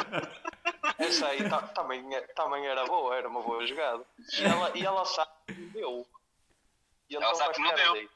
Essa 0.99 1.29
aí 1.29 1.49
ta- 1.49 1.69
também, 1.69 2.15
é- 2.15 2.27
também 2.29 2.67
era 2.67 2.85
boa, 2.87 3.17
era 3.17 3.29
uma 3.29 3.43
boa 3.43 3.67
jogada. 3.67 4.05
E 4.39 4.45
ela, 4.45 4.77
e 4.79 4.85
ela 4.85 5.05
sabe 5.05 5.31
que 5.47 5.53
não 5.55 5.69
deu. 5.71 6.07
E 7.09 7.17
então 7.17 7.29
Ela 7.29 7.35
sabe 7.35 7.47
vai 7.47 7.55
que 7.55 7.61
não 7.63 7.75
deu. 7.75 7.93
ali. 7.93 8.11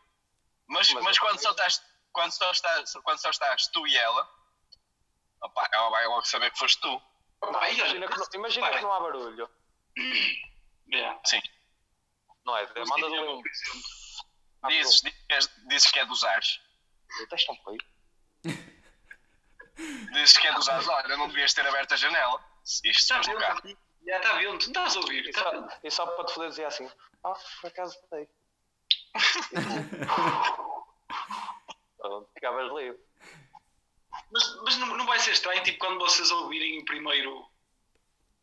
Mas, 0.69 0.93
Mas 0.93 1.05
mas 1.05 1.19
quando, 1.19 1.41
só 1.41 1.51
estás, 1.51 1.83
quando, 2.13 2.33
só 2.33 2.51
estás, 2.51 2.93
quando 3.05 3.19
só 3.21 3.31
estás 3.31 3.69
tu 3.69 3.87
e 3.87 3.97
ela, 3.97 4.29
opa, 5.43 5.69
ela 5.73 5.91
vai 5.91 6.07
logo 6.07 6.25
saber 6.25 6.51
que 6.51 6.59
foste 6.59 6.81
tu. 6.81 7.01
E 7.45 7.49
Imagina, 7.49 8.09
que, 8.09 8.19
não- 8.19 8.27
imagina 8.35 8.71
que 8.71 8.81
não 8.81 8.93
há 8.93 9.01
barulho. 9.01 9.49
yeah. 10.93 11.21
Sim. 11.25 11.41
Não 12.47 12.57
é? 12.57 12.67
Mas 12.77 12.89
Mandas 12.89 13.13
um. 13.13 13.43
Ah, 14.63 14.69
Dizes, 14.69 15.01
dizes, 15.03 15.17
que 15.27 15.33
és- 15.35 15.51
dizes 15.69 15.91
que 15.91 15.99
é 15.99 16.07
dos 16.07 16.25
ares. 16.25 16.61
Deste 17.31 17.51
um 17.51 17.57
peido. 17.57 17.85
Dizes 20.13 20.39
que 20.39 20.47
é 20.47 20.53
dos 20.55 20.69
ares. 20.69 20.89
Olha, 20.89 21.17
não 21.19 21.29
devias 21.29 21.53
ter 21.53 21.67
aberto 21.67 21.93
a 21.93 21.97
janela. 21.97 22.43
Isto 22.65 22.87
Está 22.89 23.21
estás 23.21 23.27
no 23.29 23.39
carro. 23.39 23.61
vendo? 23.63 23.79
Já 24.07 24.17
está 24.17 24.33
vendo? 24.35 24.51
Não 24.53 24.57
estás 24.59 24.97
a 24.97 25.01
ouvir? 25.01 25.29
E 25.29 25.33
só, 25.33 25.53
e 25.85 25.91
só 25.91 26.07
para 26.07 26.25
te 26.25 26.33
foder 26.35 26.49
dizer 26.51 26.65
assim, 26.65 26.91
ah, 27.25 27.35
por 27.61 27.67
acaso. 27.69 27.97
Pronto, 31.99 32.31
ficavas 32.35 32.73
livre. 32.73 32.99
Mas, 34.33 34.57
mas 34.63 34.77
não, 34.79 34.97
não 34.97 35.07
vai 35.07 35.19
ser 35.19 35.33
estranho, 35.33 35.63
tipo, 35.63 35.79
quando 35.79 35.99
vocês 35.99 36.31
ouvirem 36.31 36.81
o 36.81 36.85
primeiro. 36.85 37.47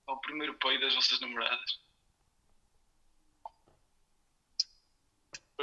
O 0.08 0.18
primeiro 0.18 0.54
peido 0.60 0.82
das 0.82 0.94
vossas 0.96 1.20
namoradas. 1.22 1.80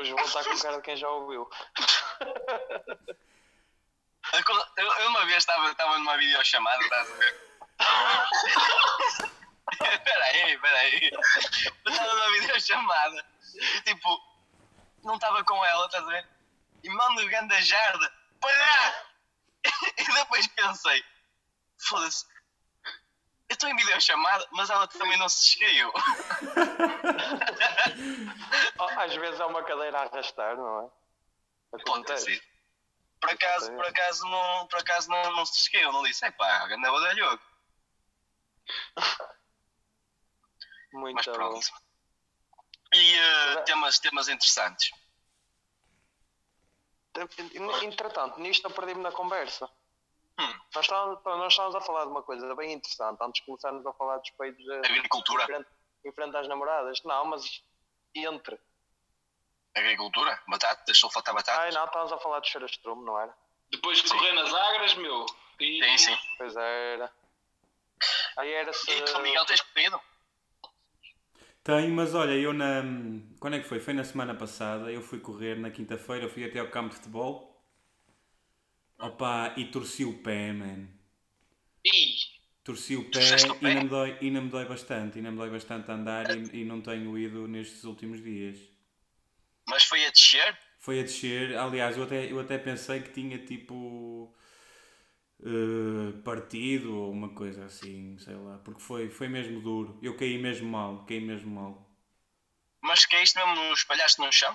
Hoje 0.00 0.14
vou 0.14 0.24
estar 0.24 0.42
com 0.42 0.58
cara 0.58 0.76
de 0.76 0.82
quem 0.82 0.96
já 0.96 1.10
ouviu. 1.10 1.50
Eu, 4.32 4.86
eu 4.86 5.08
uma 5.08 5.26
vez 5.26 5.38
estava, 5.38 5.70
estava 5.70 5.98
numa 5.98 6.16
videochamada, 6.16 6.82
estás 6.82 7.10
a 7.10 7.14
ver? 7.16 7.50
Espera 9.92 10.24
aí, 10.24 10.54
espera 10.54 10.78
aí. 10.78 11.10
Eu 11.12 11.92
estava 11.92 12.14
numa 12.14 12.30
videochamada 12.40 13.26
e 13.54 13.80
tipo, 13.82 14.20
não 15.04 15.16
estava 15.16 15.44
com 15.44 15.62
ela, 15.64 15.84
estás 15.84 16.04
a 16.04 16.06
ver? 16.06 16.28
E 16.82 16.88
mando 16.88 17.26
grande 17.26 17.60
jarda. 17.60 18.10
Pá! 18.40 19.04
E 19.98 20.04
depois 20.14 20.46
pensei, 20.46 21.04
foda-se, 21.78 22.24
eu 23.50 23.54
estou 23.54 23.68
em 23.68 23.74
videochamada, 23.76 24.46
mas 24.52 24.70
ela 24.70 24.86
também 24.86 25.18
não 25.18 25.28
se 25.28 25.48
esqueceu. 25.48 25.92
Oh, 28.78 28.98
Às 28.98 29.14
vezes 29.14 29.38
é 29.38 29.44
uma 29.44 29.62
cadeira 29.62 29.98
a 29.98 30.02
arrastar, 30.04 30.56
não 30.56 30.86
é? 31.72 31.76
Acontece. 31.76 32.42
Por 33.20 33.28
acaso, 33.28 33.70
por 33.72 33.84
acaso, 33.86 34.24
não, 34.24 34.66
por 34.68 34.78
acaso 34.78 35.10
não, 35.10 35.36
não 35.36 35.44
se 35.44 35.60
esqueceu, 35.60 35.92
não 35.92 36.02
disse, 36.04 36.24
epá, 36.24 36.66
grande 36.66 36.90
badalhoco. 36.90 37.44
Muito 40.94 41.16
Mas 41.16 41.26
bom. 41.26 41.32
pronto. 41.32 41.66
E 42.94 43.16
eh, 43.16 43.46
Mas 43.46 43.56
é- 43.56 43.62
temas, 43.62 43.98
temas 43.98 44.28
interessantes. 44.28 44.90
Entretanto, 47.82 48.40
nisto 48.40 48.66
eu 48.66 48.70
perdi-me 48.70 49.02
na 49.02 49.12
conversa. 49.12 49.68
Hum. 50.40 50.54
Nós, 50.74 50.84
estávamos, 50.84 51.20
nós 51.24 51.52
estávamos 51.52 51.76
a 51.76 51.80
falar 51.82 52.04
de 52.04 52.10
uma 52.10 52.22
coisa 52.22 52.54
bem 52.54 52.72
interessante 52.72 53.18
antes 53.20 53.40
de 53.40 53.46
começarmos 53.46 53.84
a 53.86 53.92
falar 53.92 54.18
dos 54.18 54.30
peitos 54.30 54.66
eh, 54.68 54.78
Agricultura. 54.78 55.42
em 55.42 55.46
frente, 55.46 55.68
em 56.06 56.12
frente 56.12 56.36
às 56.36 56.48
namoradas. 56.48 57.02
Não, 57.04 57.24
mas 57.26 57.62
entre. 58.14 58.58
Agricultura? 59.76 60.42
Batatas? 60.48 60.98
Sulfatar 60.98 61.34
batata? 61.34 61.60
Ai 61.60 61.70
não, 61.72 61.84
estávamos 61.84 62.12
a 62.12 62.18
falar 62.18 62.40
de 62.40 62.48
cheirastrume, 62.48 63.04
não 63.04 63.18
era? 63.20 63.34
Depois 63.70 64.02
de 64.02 64.08
correr 64.08 64.32
nas 64.32 64.52
agras, 64.52 64.94
meu. 64.94 65.26
E, 65.60 65.84
Sim, 65.84 65.98
sim. 65.98 66.18
Pois 66.38 66.56
era. 66.56 67.12
Aí 68.38 68.52
era 68.52 68.72
se. 68.72 68.90
E 68.90 69.02
tu, 69.02 69.20
Miguel, 69.20 69.44
tens 69.44 69.62
pedido? 69.62 70.00
Tenho, 71.62 71.94
mas 71.94 72.14
olha, 72.14 72.32
eu 72.32 72.52
na. 72.54 72.82
Quando 73.38 73.56
é 73.56 73.60
que 73.60 73.68
foi? 73.68 73.78
Foi 73.78 73.92
na 73.92 74.02
semana 74.02 74.34
passada. 74.34 74.90
Eu 74.90 75.02
fui 75.02 75.20
correr 75.20 75.56
na 75.56 75.70
quinta-feira, 75.70 76.28
fui 76.28 76.44
até 76.44 76.58
ao 76.58 76.70
campo 76.70 76.88
de 76.88 76.96
futebol. 76.96 77.49
Opa, 79.08 79.52
e 79.60 79.64
torci 79.72 80.04
o 80.04 80.14
pé, 80.24 80.52
man. 80.60 80.80
Ih, 81.84 82.16
Torci 82.66 82.94
o 83.02 83.04
pé, 83.14 83.30
o 83.54 83.56
e 83.66 83.68
pé? 83.68 83.74
não 83.74 83.82
me 83.84 83.90
dói, 83.94 84.10
e 84.26 84.30
não 84.30 84.42
me 84.44 84.50
dói 84.54 84.64
bastante. 84.74 85.18
E 85.18 85.22
não 85.22 85.32
me 85.32 85.36
dói 85.42 85.50
bastante 85.56 85.90
andar 85.96 86.26
e, 86.30 86.38
e 86.60 86.64
não 86.64 86.80
tenho 86.88 87.10
ido 87.26 87.46
nestes 87.46 87.84
últimos 87.84 88.22
dias. 88.22 88.56
Mas 89.66 89.84
foi 89.84 90.04
a 90.04 90.10
descer? 90.10 90.58
Foi 90.84 90.98
a 90.98 91.02
descer, 91.04 91.56
aliás, 91.56 91.96
eu 91.96 92.02
até, 92.04 92.32
eu 92.32 92.40
até 92.40 92.58
pensei 92.58 93.00
que 93.02 93.12
tinha 93.12 93.38
tipo. 93.38 94.34
eh, 95.42 96.12
partido 96.24 96.96
ou 96.96 97.10
uma 97.12 97.30
coisa 97.34 97.64
assim, 97.64 98.16
sei 98.18 98.34
lá, 98.36 98.58
porque 98.58 98.80
foi, 98.80 99.08
foi 99.10 99.28
mesmo 99.28 99.60
duro. 99.60 99.98
Eu 100.02 100.16
caí 100.16 100.38
mesmo 100.38 100.68
mal, 100.70 101.04
caí 101.06 101.20
mesmo 101.20 101.50
mal. 101.54 101.90
Mas 102.86 103.06
caíste 103.06 103.38
mesmo, 103.38 103.72
espalhaste 103.72 104.20
no 104.20 104.30
chão? 104.30 104.54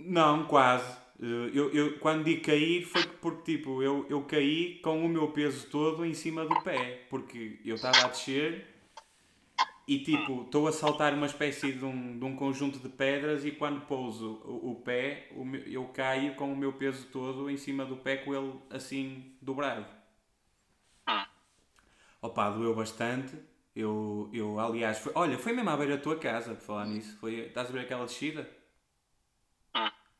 Não, 0.00 0.46
quase. 0.48 0.96
Eh, 1.22 1.50
Eu, 1.54 1.70
eu, 1.72 1.98
quando 1.98 2.24
digo 2.24 2.42
cair 2.42 2.82
foi 2.84 3.04
porque 3.04 3.56
tipo, 3.56 3.82
eu, 3.82 4.06
eu 4.08 4.22
caí 4.24 4.78
com 4.80 5.04
o 5.04 5.08
meu 5.08 5.28
peso 5.32 5.66
todo 5.68 6.04
em 6.04 6.14
cima 6.14 6.44
do 6.46 6.56
pé, 6.56 7.06
porque 7.10 7.60
eu 7.64 7.76
estava 7.76 8.04
a 8.04 8.08
descer 8.08 8.66
e 9.86 9.98
tipo, 10.04 10.42
estou 10.42 10.68
a 10.68 10.72
saltar 10.72 11.12
uma 11.14 11.26
espécie 11.26 11.72
de 11.72 11.84
um, 11.84 12.18
de 12.18 12.24
um 12.24 12.36
conjunto 12.36 12.78
de 12.78 12.88
pedras 12.88 13.44
e 13.44 13.50
quando 13.50 13.80
pouso 13.86 14.40
o, 14.44 14.70
o 14.72 14.74
pé, 14.76 15.28
o 15.34 15.44
meu- 15.44 15.62
eu 15.62 15.84
caio 15.88 16.34
com 16.34 16.52
o 16.52 16.56
meu 16.56 16.72
peso 16.74 17.06
todo 17.08 17.50
em 17.50 17.56
cima 17.56 17.84
do 17.84 17.96
pé 17.96 18.16
com 18.18 18.34
ele 18.34 18.54
assim 18.70 19.32
dobrado. 19.42 19.84
Opa, 22.22 22.50
doeu 22.50 22.74
bastante. 22.74 23.36
Eu, 23.74 24.28
eu 24.32 24.58
aliás, 24.58 24.98
foi, 24.98 25.12
olha, 25.14 25.38
foi 25.38 25.52
mesmo 25.52 25.70
à 25.70 25.76
beira 25.76 25.96
da 25.96 26.02
tua 26.02 26.18
casa, 26.18 26.54
por 26.54 26.62
falar 26.62 26.86
nisso. 26.86 27.16
Foi, 27.18 27.34
estás 27.46 27.68
a 27.68 27.72
ver 27.72 27.80
aquela 27.80 28.04
descida? 28.04 28.48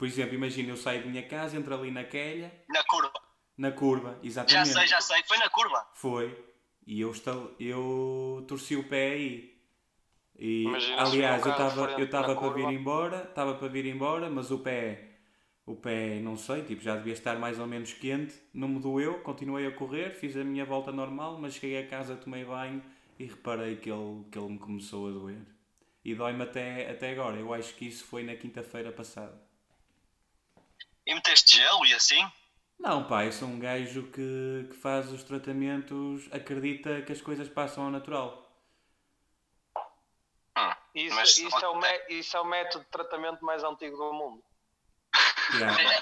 Por 0.00 0.09
exemplo, 0.09 0.35
imagina 0.35 0.71
eu 0.71 0.78
saio 0.78 1.02
da 1.02 1.11
minha 1.11 1.23
casa, 1.23 1.59
entro 1.59 1.75
ali 1.75 1.90
na 1.90 2.04
quelha, 2.04 2.50
Na 2.71 2.83
curva. 2.85 3.12
na 3.59 3.71
curva, 3.71 4.12
Já 4.23 4.26
exatamente. 4.28 4.69
sei, 4.71 4.87
já 4.87 4.99
sei. 4.99 5.23
Foi 5.25 5.37
na 5.37 5.50
curva. 5.50 5.87
Foi. 5.95 6.42
E 6.87 7.02
eu, 7.02 7.11
estal... 7.11 7.50
eu 7.61 8.42
torci 8.49 8.76
o 8.76 8.88
pé 8.88 9.11
aí. 9.11 9.61
E, 10.38 10.62
Imagina 10.62 11.02
aliás, 11.02 11.45
eu 11.45 11.52
estava 11.52 11.90
eu 12.00 12.04
estava 12.07 12.35
para 12.35 12.49
vir 12.49 12.71
embora, 12.71 13.25
estava 13.25 13.54
para 13.57 13.69
vir 13.69 13.85
embora, 13.85 14.30
mas 14.30 14.50
o 14.50 14.61
pé, 14.61 15.19
o 15.66 15.76
pé, 15.76 16.19
não 16.21 16.35
sei, 16.35 16.62
tipo, 16.62 16.80
já 16.80 16.97
devia 16.97 17.12
estar 17.12 17.38
mais 17.38 17.59
ou 17.59 17.66
menos 17.66 17.92
quente, 17.92 18.35
não 18.54 18.69
me 18.69 18.80
doeu, 18.80 19.19
continuei 19.21 19.66
a 19.66 19.71
correr, 19.71 20.14
fiz 20.14 20.35
a 20.35 20.42
minha 20.42 20.64
volta 20.64 20.90
normal, 20.90 21.37
mas 21.38 21.52
cheguei 21.57 21.76
a 21.78 21.87
casa, 21.87 22.16
tomei 22.16 22.42
banho 22.42 22.83
e 23.19 23.26
reparei 23.26 23.76
que 23.76 23.90
ele, 23.90 24.25
que 24.33 24.38
ele 24.38 24.49
me 24.49 24.59
começou 24.59 25.09
a 25.09 25.11
doer. 25.11 25.42
E 26.02 26.14
dói-me 26.14 26.42
até, 26.42 26.90
até 26.90 27.11
agora, 27.11 27.37
eu 27.37 27.52
acho 27.52 27.75
que 27.75 27.87
isso 27.87 28.07
foi 28.07 28.23
na 28.23 28.35
quinta-feira 28.35 28.90
passada. 28.90 29.50
E 31.11 31.14
meteste 31.14 31.57
gelo 31.57 31.85
e 31.87 31.93
assim? 31.93 32.25
Não, 32.79 33.02
pá, 33.02 33.25
eu 33.25 33.33
sou 33.33 33.49
um 33.49 33.59
gajo 33.59 34.05
que, 34.12 34.69
que 34.71 34.76
faz 34.76 35.11
os 35.11 35.25
tratamentos, 35.25 36.29
acredita 36.31 37.02
que 37.02 37.11
as 37.11 37.21
coisas 37.21 37.49
passam 37.49 37.83
ao 37.87 37.90
natural. 37.90 38.49
Hum. 40.57 40.71
Isso, 40.95 41.17
Mas- 41.17 41.37
isso, 41.37 41.64
é 41.64 41.69
o 41.69 41.81
isso 42.11 42.37
é 42.37 42.40
o 42.40 42.45
método 42.45 42.85
de 42.85 42.90
tratamento 42.93 43.45
mais 43.45 43.64
antigo 43.64 43.97
do 43.97 44.12
mundo. 44.12 44.45
Yeah. 45.52 45.76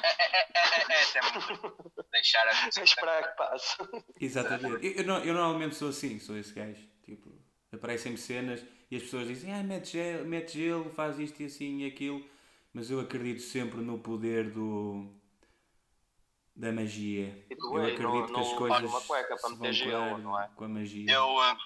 É, 0.60 0.60
é, 0.60 0.90
é, 0.90 1.14
é, 1.14 1.18
é, 1.18 2.04
deixar 2.12 2.46
a 2.46 2.52
É 2.78 2.84
esperar 2.84 3.30
que 3.30 3.36
passe. 3.36 3.76
Exatamente. 4.20 4.86
Eu, 4.86 4.92
eu, 4.92 5.04
não- 5.04 5.24
eu 5.24 5.32
normalmente 5.32 5.74
sou 5.74 5.88
assim, 5.88 6.18
sou 6.20 6.36
esse 6.36 6.52
gajo. 6.52 6.86
Tipo, 7.02 7.32
aparecem-me 7.72 8.18
cenas 8.18 8.62
e 8.90 8.96
as 8.96 9.02
pessoas 9.04 9.26
dizem, 9.26 9.54
ah, 9.54 9.62
mete 9.62 9.92
gelo, 9.92 10.26
mete 10.26 10.58
gelo, 10.58 10.90
faz 10.90 11.18
isto 11.18 11.40
e 11.42 11.46
assim 11.46 11.78
e 11.78 11.86
aquilo. 11.86 12.22
Mas 12.78 12.92
eu 12.92 13.00
acredito 13.00 13.40
sempre 13.40 13.80
no 13.80 13.98
poder 13.98 14.52
do 14.52 15.12
da 16.54 16.70
magia. 16.70 17.44
E 17.50 17.54
eu 17.54 17.74
acredito 17.86 18.02
não- 18.02 18.34
que 18.34 18.40
as 18.40 18.52
coisas 18.56 18.84
uma 18.84 19.00
cueca 19.00 19.36
para 19.36 19.38
se 19.38 19.56
meter 19.56 19.62
vão 19.62 19.72
gelo, 19.72 20.18
não 20.18 20.40
é? 20.40 20.48
com 20.54 20.62
a 20.64 20.68
magia. 20.68 21.10
Eu, 21.10 21.42
eh, 21.42 21.56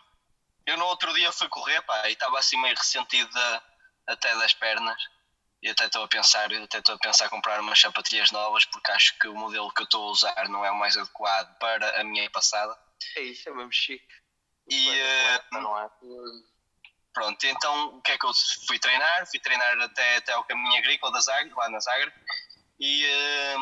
eu 0.68 0.78
no 0.78 0.86
outro 0.86 1.12
dia 1.12 1.30
fui 1.30 1.46
correr, 1.50 1.82
pá, 1.82 2.08
e 2.08 2.14
estava 2.14 2.38
assim 2.38 2.58
meio 2.62 2.74
ressentido 2.74 3.30
da- 3.30 3.62
até 4.06 4.34
das 4.38 4.54
pernas. 4.54 4.96
E 5.62 5.68
até 5.68 5.84
estou 5.84 6.02
a 6.02 6.08
pensar, 6.08 6.50
até 6.50 6.78
estou 6.78 6.94
a 6.94 6.98
pensar 6.98 7.26
em 7.26 7.28
comprar 7.28 7.60
umas 7.60 7.78
sapatilhas 7.78 8.30
novas 8.30 8.64
porque 8.64 8.90
acho 8.90 9.18
que 9.18 9.28
o 9.28 9.34
modelo 9.34 9.70
que 9.74 9.82
eu 9.82 9.84
estou 9.84 10.08
a 10.08 10.12
usar 10.12 10.48
não 10.48 10.64
é 10.64 10.70
o 10.70 10.78
mais 10.78 10.96
adequado 10.96 11.58
para 11.58 12.00
a 12.00 12.04
minha 12.04 12.30
passada. 12.30 12.74
É 13.18 13.20
isso, 13.20 13.50
é 13.50 13.54
mesmo 13.54 13.70
chique. 13.70 14.02
E, 14.66 14.86
Pois, 14.86 14.96
eh, 14.98 15.44
não 15.60 15.78
é? 15.78 15.90
Pronto, 17.12 17.44
então 17.44 17.96
o 17.96 18.00
que 18.00 18.12
é 18.12 18.18
que 18.18 18.24
eu 18.24 18.32
fui 18.66 18.78
treinar? 18.78 19.26
Fui 19.26 19.38
treinar 19.38 19.78
até, 19.80 20.16
até 20.16 20.32
ao 20.32 20.44
caminho 20.44 20.78
agrícola 20.78 21.12
da 21.12 21.20
Zagreb, 21.20 21.54
lá 21.54 21.68
na 21.68 21.78
Zagreb, 21.78 22.12
e, 22.80 23.04
eh, 23.04 23.56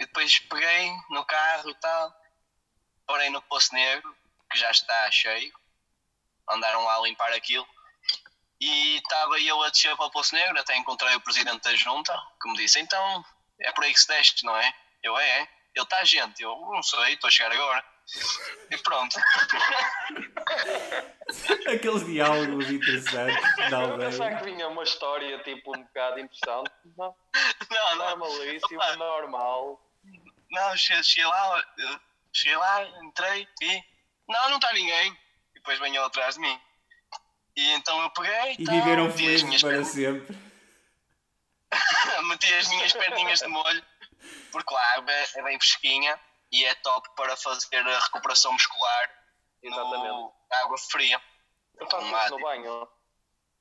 e 0.00 0.06
depois 0.06 0.38
peguei 0.40 0.92
no 1.08 1.24
carro 1.24 1.70
e 1.70 1.74
tal, 1.76 2.14
parei 3.06 3.30
no 3.30 3.40
Poço 3.42 3.74
Negro, 3.74 4.14
que 4.50 4.58
já 4.58 4.70
está 4.70 5.10
cheio, 5.10 5.52
andaram 6.48 6.84
lá 6.84 6.96
a 6.96 7.02
limpar 7.02 7.32
aquilo, 7.32 7.66
e 8.60 8.96
estava 8.96 9.40
eu 9.40 9.62
a 9.62 9.70
descer 9.70 9.96
para 9.96 10.06
o 10.06 10.10
Poço 10.10 10.34
Negro, 10.34 10.60
até 10.60 10.76
encontrei 10.76 11.14
o 11.14 11.20
presidente 11.20 11.62
da 11.62 11.74
junta, 11.74 12.14
que 12.40 12.50
me 12.50 12.56
disse, 12.56 12.78
então 12.80 13.24
é 13.60 13.72
por 13.72 13.84
aí 13.84 13.94
que 13.94 14.00
se 14.00 14.08
desce, 14.08 14.44
não 14.44 14.56
é? 14.56 14.74
Eu, 15.02 15.16
é, 15.18 15.40
é. 15.40 15.48
Ele 15.74 15.84
está 15.84 16.04
gente, 16.04 16.42
eu 16.42 16.54
não 16.54 16.82
sei, 16.82 17.14
estou 17.14 17.28
a 17.28 17.30
chegar 17.30 17.52
agora. 17.52 17.84
E 18.70 18.76
pronto. 18.78 19.16
Aqueles 21.74 22.04
diálogos 22.06 22.70
interessantes 22.70 23.40
da 23.70 23.82
Eu 23.82 23.98
pensava 23.98 24.24
aldeia. 24.24 24.36
que 24.38 24.44
vinha 24.44 24.68
uma 24.68 24.82
história 24.82 25.38
tipo 25.42 25.76
um 25.76 25.82
bocado 25.82 26.18
interessante. 26.20 26.70
Não, 26.96 27.14
Não, 27.70 27.96
não, 27.96 28.16
normalíssimo, 28.18 28.80
Opa. 28.80 28.96
normal. 28.96 29.80
não 30.50 30.76
cheguei, 30.76 31.24
lá, 31.24 31.64
cheguei 32.32 32.56
lá, 32.56 32.82
entrei 33.04 33.46
e. 33.62 33.82
Não, 34.28 34.48
não 34.50 34.56
está 34.56 34.72
ninguém. 34.72 35.12
E 35.12 35.54
depois 35.54 35.78
venham 35.78 36.04
atrás 36.04 36.34
de 36.34 36.40
mim. 36.40 36.60
E 37.56 37.70
então 37.72 38.00
eu 38.02 38.10
peguei 38.10 38.56
E 38.58 38.64
tal, 38.64 38.74
viveram 38.74 39.10
felizes 39.12 39.42
minhas 39.42 39.60
para 39.62 39.70
pernas- 39.70 39.88
sempre. 39.88 40.36
meti 42.28 42.52
as 42.54 42.68
minhas 42.68 42.92
perninhas 42.92 43.38
de 43.40 43.46
molho, 43.48 43.82
porque 44.50 44.74
lá 44.74 44.80
a 44.80 44.94
água 44.98 45.12
é 45.12 45.26
é 45.36 45.42
bem 45.42 45.58
fresquinha 45.58 46.18
e 46.52 46.64
é 46.64 46.74
top 46.76 47.08
para 47.14 47.36
fazer 47.36 47.86
a 47.86 47.98
recuperação 48.00 48.52
muscular 48.52 49.10
Exatamente. 49.62 50.08
no 50.08 50.34
água 50.50 50.78
fria. 50.78 51.22
Eu 51.78 51.88
faço 51.88 52.10
Lá, 52.10 52.24
isso 52.24 52.34
no 52.36 52.42
banho. 52.42 52.88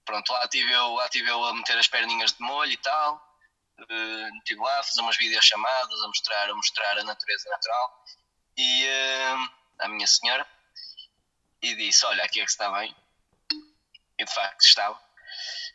Pronto, 0.05 0.33
lá 0.33 0.47
tive 0.47 0.71
eu, 0.71 0.93
lá 0.95 1.07
tive 1.09 1.29
eu 1.29 1.43
a 1.45 1.53
meter 1.53 1.77
as 1.77 1.87
perninhas 1.87 2.33
de 2.33 2.41
molho 2.41 2.71
e 2.71 2.77
tal. 2.77 3.25
Uh, 3.79 4.37
estive 4.37 4.59
lá 4.59 4.79
a 4.79 4.83
fazer 4.83 5.01
umas 5.01 5.17
videochamadas, 5.17 6.03
a 6.03 6.07
mostrar, 6.07 6.49
a 6.49 6.55
mostrar 6.55 6.97
a 6.97 7.03
natureza 7.03 7.49
natural. 7.49 8.03
E 8.57 8.85
eh, 8.85 9.35
a 9.79 9.87
minha 9.87 10.07
senhora 10.07 10.45
e 11.61 11.75
disse, 11.75 12.05
olha, 12.05 12.23
aqui 12.23 12.41
é 12.41 12.45
que 12.45 12.51
está 12.51 12.69
bem. 12.71 12.93
E 14.17 14.25
de 14.25 14.33
facto 14.33 14.61
estava. 14.61 14.99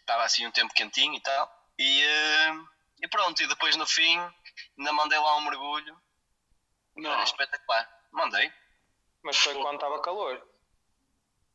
Estava 0.00 0.24
assim 0.24 0.46
um 0.46 0.50
tempo 0.50 0.74
quentinho 0.74 1.14
e 1.14 1.20
tal. 1.20 1.72
E, 1.78 2.02
eh, 2.02 2.52
e 3.02 3.08
pronto, 3.08 3.42
e 3.42 3.46
depois 3.46 3.76
no 3.76 3.86
fim 3.86 4.18
ainda 4.78 4.92
mandei 4.92 5.18
lá 5.18 5.36
um 5.36 5.42
mergulho. 5.42 5.98
Não. 6.96 7.10
Era 7.12 7.22
espetacular. 7.24 7.88
Mandei. 8.12 8.52
Mas 9.22 9.36
foi 9.38 9.54
quando 9.54 9.74
estava 9.76 10.00
calor. 10.02 10.46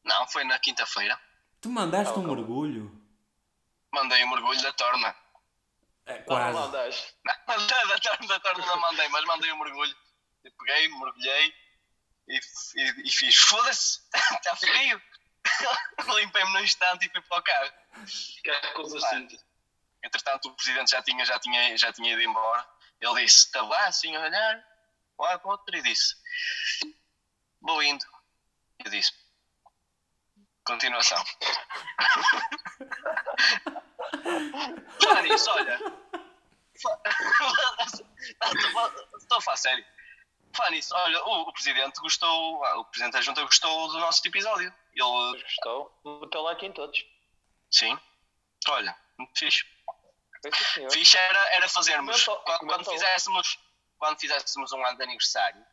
Não, 0.03 0.27
foi 0.27 0.43
na 0.43 0.57
quinta-feira. 0.59 1.19
Tu 1.61 1.69
mandaste 1.69 2.11
um 2.13 2.21
Calma. 2.23 2.35
mergulho? 2.35 2.91
Mandei 3.91 4.23
o 4.23 4.29
mergulho 4.29 4.61
da 4.61 4.73
torna. 4.73 5.15
É, 6.05 6.17
Não, 6.19 6.25
quase. 6.25 6.53
não 6.53 6.61
mandaste. 6.65 7.15
Não, 7.25 7.35
da, 7.67 7.83
da, 7.85 7.99
torna, 7.99 8.27
da 8.27 8.39
torna 8.39 8.65
não 8.65 8.79
mandei, 8.79 9.07
mas 9.09 9.25
mandei 9.25 9.51
um 9.51 9.59
mergulho. 9.59 9.95
Eu 10.43 10.51
peguei, 10.57 10.87
mergulhei 10.87 11.53
e, 12.27 12.39
e, 12.75 13.07
e 13.07 13.11
fiz, 13.11 13.35
foda-se, 13.35 13.99
está 14.35 14.55
frio. 14.57 15.01
Limpei-me 16.15 16.53
num 16.53 16.59
instante 16.59 17.07
e 17.07 17.11
fui 17.11 17.21
para 17.21 17.39
o 17.39 17.43
carro. 17.43 17.71
Ficaste 18.07 18.73
com 18.73 18.81
os 18.81 18.95
assentos. 18.95 19.45
Entretanto, 20.03 20.47
o 20.49 20.55
presidente 20.55 20.91
já 20.91 21.01
tinha, 21.03 21.25
já 21.25 21.39
tinha, 21.39 21.77
já 21.77 21.91
tinha 21.93 22.13
ido 22.13 22.21
embora. 22.21 22.65
Ele 23.01 23.23
disse, 23.23 23.45
estava 23.45 23.67
lá 23.67 23.87
assim 23.87 24.15
a 24.15 24.21
olhar, 24.21 24.65
para 25.19 25.47
o 25.47 25.51
outro, 25.51 25.75
e 25.75 25.81
disse, 25.81 26.15
vou 27.61 27.81
indo. 27.83 28.05
Eu 28.83 28.91
disse, 28.91 29.11
continuação. 30.63 31.23
Já 35.01 35.21
disse, 35.21 35.49
olha, 35.49 35.79
estou 39.19 39.37
a 39.37 39.41
falar 39.41 39.57
sério. 39.57 39.85
Fala 40.55 40.71
nisso, 40.71 40.95
olha, 40.95 41.23
o, 41.25 41.41
o 41.41 41.53
presidente 41.53 41.99
gostou, 41.99 42.63
o 42.79 42.85
presidente 42.85 43.13
da 43.13 43.21
junta 43.21 43.43
gostou 43.43 43.87
do 43.89 43.99
nosso 43.99 44.25
episódio. 44.27 44.73
Ele, 44.93 45.43
gostou. 45.43 46.19
Meteu 46.21 46.41
like 46.41 46.65
em 46.65 46.71
todos. 46.71 47.05
sim, 47.71 47.97
olha, 48.67 48.95
muito 49.17 49.37
fixe. 49.37 49.65
Fixe 50.91 51.17
era, 51.17 51.55
era 51.55 51.67
fazermos, 51.69 52.23
Comentou, 52.23 52.37
quando, 52.45 52.57
quando 52.59 52.69
comentou. 52.71 52.93
fizéssemos, 52.93 53.59
quando 53.99 54.19
fizéssemos 54.19 54.71
um 54.71 54.83
ano 54.85 54.97
de 54.97 55.03
aniversário, 55.03 55.63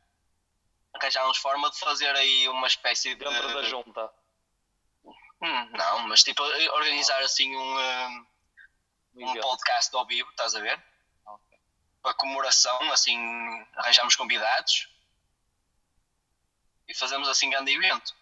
arranjávamos 0.93 1.39
forma 1.39 1.71
de 1.71 1.79
fazer 1.79 2.15
aí 2.15 2.49
uma 2.49 2.67
espécie 2.67 3.15
de. 3.15 3.25
Dentro 3.25 3.55
da 3.55 3.62
junta. 3.62 4.12
Hum, 5.05 5.71
não, 5.71 6.09
mas 6.09 6.23
tipo, 6.23 6.43
organizar 6.43 7.23
assim 7.23 7.55
um, 7.55 7.79
um, 9.15 9.31
um 9.31 9.41
podcast 9.41 9.95
ao 9.95 10.07
vivo, 10.07 10.29
estás 10.31 10.55
a 10.55 10.61
ver? 10.61 10.83
Para 12.03 12.15
comemoração, 12.15 12.81
assim, 12.93 13.19
arranjamos 13.75 14.17
convidados 14.17 14.89
e 16.89 16.95
fazemos 16.95 17.29
assim 17.29 17.51
grande 17.51 17.73
evento, 17.75 18.15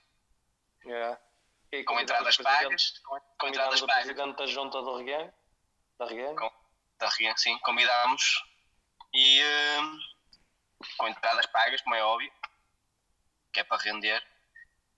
Yeah. 0.87 1.19
E 1.73 1.83
com 1.85 1.99
entradas 1.99 2.37
pagas, 2.37 2.99
com, 2.99 3.19
com 3.39 3.49
entradas 3.49 3.81
pagas. 3.81 4.37
da 4.37 4.47
junta 4.47 4.83
do 4.83 4.99
Reguém. 4.99 5.33
Da 5.99 6.07
Reguém. 6.07 6.37
Com- 6.37 6.53
da 6.99 7.09
Ria, 7.09 7.35
sim, 7.37 7.59
convidámos 7.61 8.45
e 9.15 9.43
hum, 9.81 9.99
com 10.99 11.09
entradas 11.09 11.47
pagas, 11.47 11.81
como 11.83 11.95
é 11.95 12.03
óbvio, 12.03 12.31
que 13.53 13.61
é 13.61 13.65
para 13.65 13.81
render. 13.83 14.23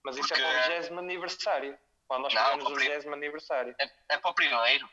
Mas 0.03 0.17
isso 0.17 0.33
é 0.33 0.37
Porque- 0.37 0.41
para 0.41 0.77
o 0.77 0.81
20 0.81 0.97
aniversário. 0.99 1.79
Quando 2.07 2.23
nós 2.23 2.33
Não, 2.33 2.43
fizemos 2.45 2.65
o 2.65 2.71
o 2.71 2.73
pri- 2.75 2.89
20 2.97 3.13
aniversário. 3.13 3.75
É, 3.79 3.91
é 4.09 4.17
para 4.17 4.31
o 4.31 4.33
primeiro, 4.33 4.89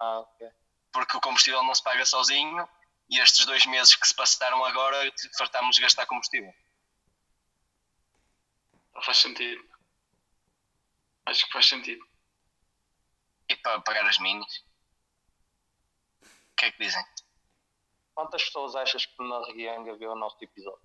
Ah, 0.00 0.20
ok. 0.20 0.48
porque 0.92 1.16
o 1.16 1.20
combustível 1.20 1.62
não 1.64 1.74
se 1.74 1.82
paga 1.82 2.04
sozinho 2.06 2.68
e 3.10 3.18
estes 3.20 3.44
dois 3.46 3.66
meses 3.66 3.94
que 3.96 4.06
se 4.06 4.14
passaram 4.14 4.64
agora 4.64 5.12
fartámos 5.36 5.74
de 5.76 5.82
gastar 5.82 6.06
combustível. 6.06 6.54
Faz 9.04 9.18
sentido. 9.18 9.62
Acho 11.26 11.44
que 11.46 11.52
faz 11.52 11.66
sentido. 11.66 12.06
E 13.48 13.56
para 13.56 13.80
pagar 13.80 14.06
as 14.06 14.18
minis. 14.18 14.64
O 16.22 16.56
que 16.56 16.66
é 16.66 16.72
que 16.72 16.78
dizem? 16.78 17.04
Quantas 18.14 18.44
pessoas 18.44 18.76
achas 18.76 19.06
que 19.06 19.28
na 19.28 19.44
Reguenga 19.46 19.96
viu 19.96 20.12
o 20.12 20.14
nosso 20.14 20.36
episódio? 20.40 20.82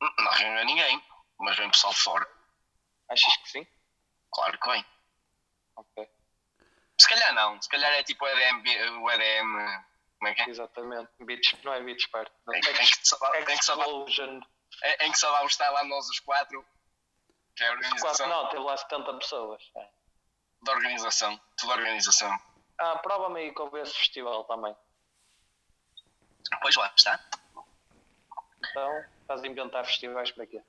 Não 0.00 0.32
reúne 0.32 0.64
ninguém, 0.64 1.02
mas 1.38 1.56
vem 1.56 1.70
pessoal 1.70 1.92
de 1.92 2.00
fora. 2.00 2.28
Achas 3.08 3.36
que 3.38 3.50
sim? 3.50 3.66
Claro 4.32 4.58
que 4.58 4.70
vem. 4.70 4.84
Ok. 5.76 6.08
Se 6.98 7.08
calhar 7.08 7.34
não, 7.34 7.60
se 7.60 7.68
calhar 7.68 7.92
é 7.92 8.02
tipo 8.02 8.24
o 8.24 8.28
EDM, 8.28 9.02
o 9.02 9.10
EDM 9.10 9.84
como 10.20 10.28
é 10.28 10.34
que 10.34 10.42
é? 10.42 10.50
Exatamente. 10.50 11.10
Beats, 11.20 11.56
não 11.64 11.72
é 11.72 11.82
Beats 11.82 12.06
Part. 12.08 12.30
Em, 12.52 12.58
em 12.58 12.60
que 12.60 13.08
só, 13.08 13.16
em 13.34 13.44
que 13.44 13.62
só, 13.64 13.74
em, 15.00 15.10
que 15.10 15.18
só 15.18 15.32
vamos 15.32 15.52
estar 15.52 15.70
lá 15.70 15.82
nós 15.84 16.06
os 16.10 16.20
quatro, 16.20 16.62
que 17.56 17.64
é 17.64 17.68
a 17.68 17.72
organização 17.72 18.28
não, 18.28 18.48
teve 18.50 18.62
lá 18.62 18.76
70 18.76 19.14
pessoas. 19.14 19.70
É. 19.76 19.88
da 20.62 20.72
organização, 20.72 21.40
toda 21.58 21.72
a 21.72 21.76
organização. 21.76 22.38
Ah, 22.78 22.98
prova-me 22.98 23.40
aí 23.40 23.54
que 23.54 23.62
houve 23.62 23.80
esse 23.80 23.94
festival 23.94 24.44
também. 24.44 24.76
Pois 26.60 26.76
lá 26.76 26.92
está. 26.96 27.20
Então, 28.70 29.04
estás 29.22 29.42
a 29.42 29.46
inventar 29.46 29.84
festivais 29.84 30.30
para 30.32 30.46
quê? 30.46 30.62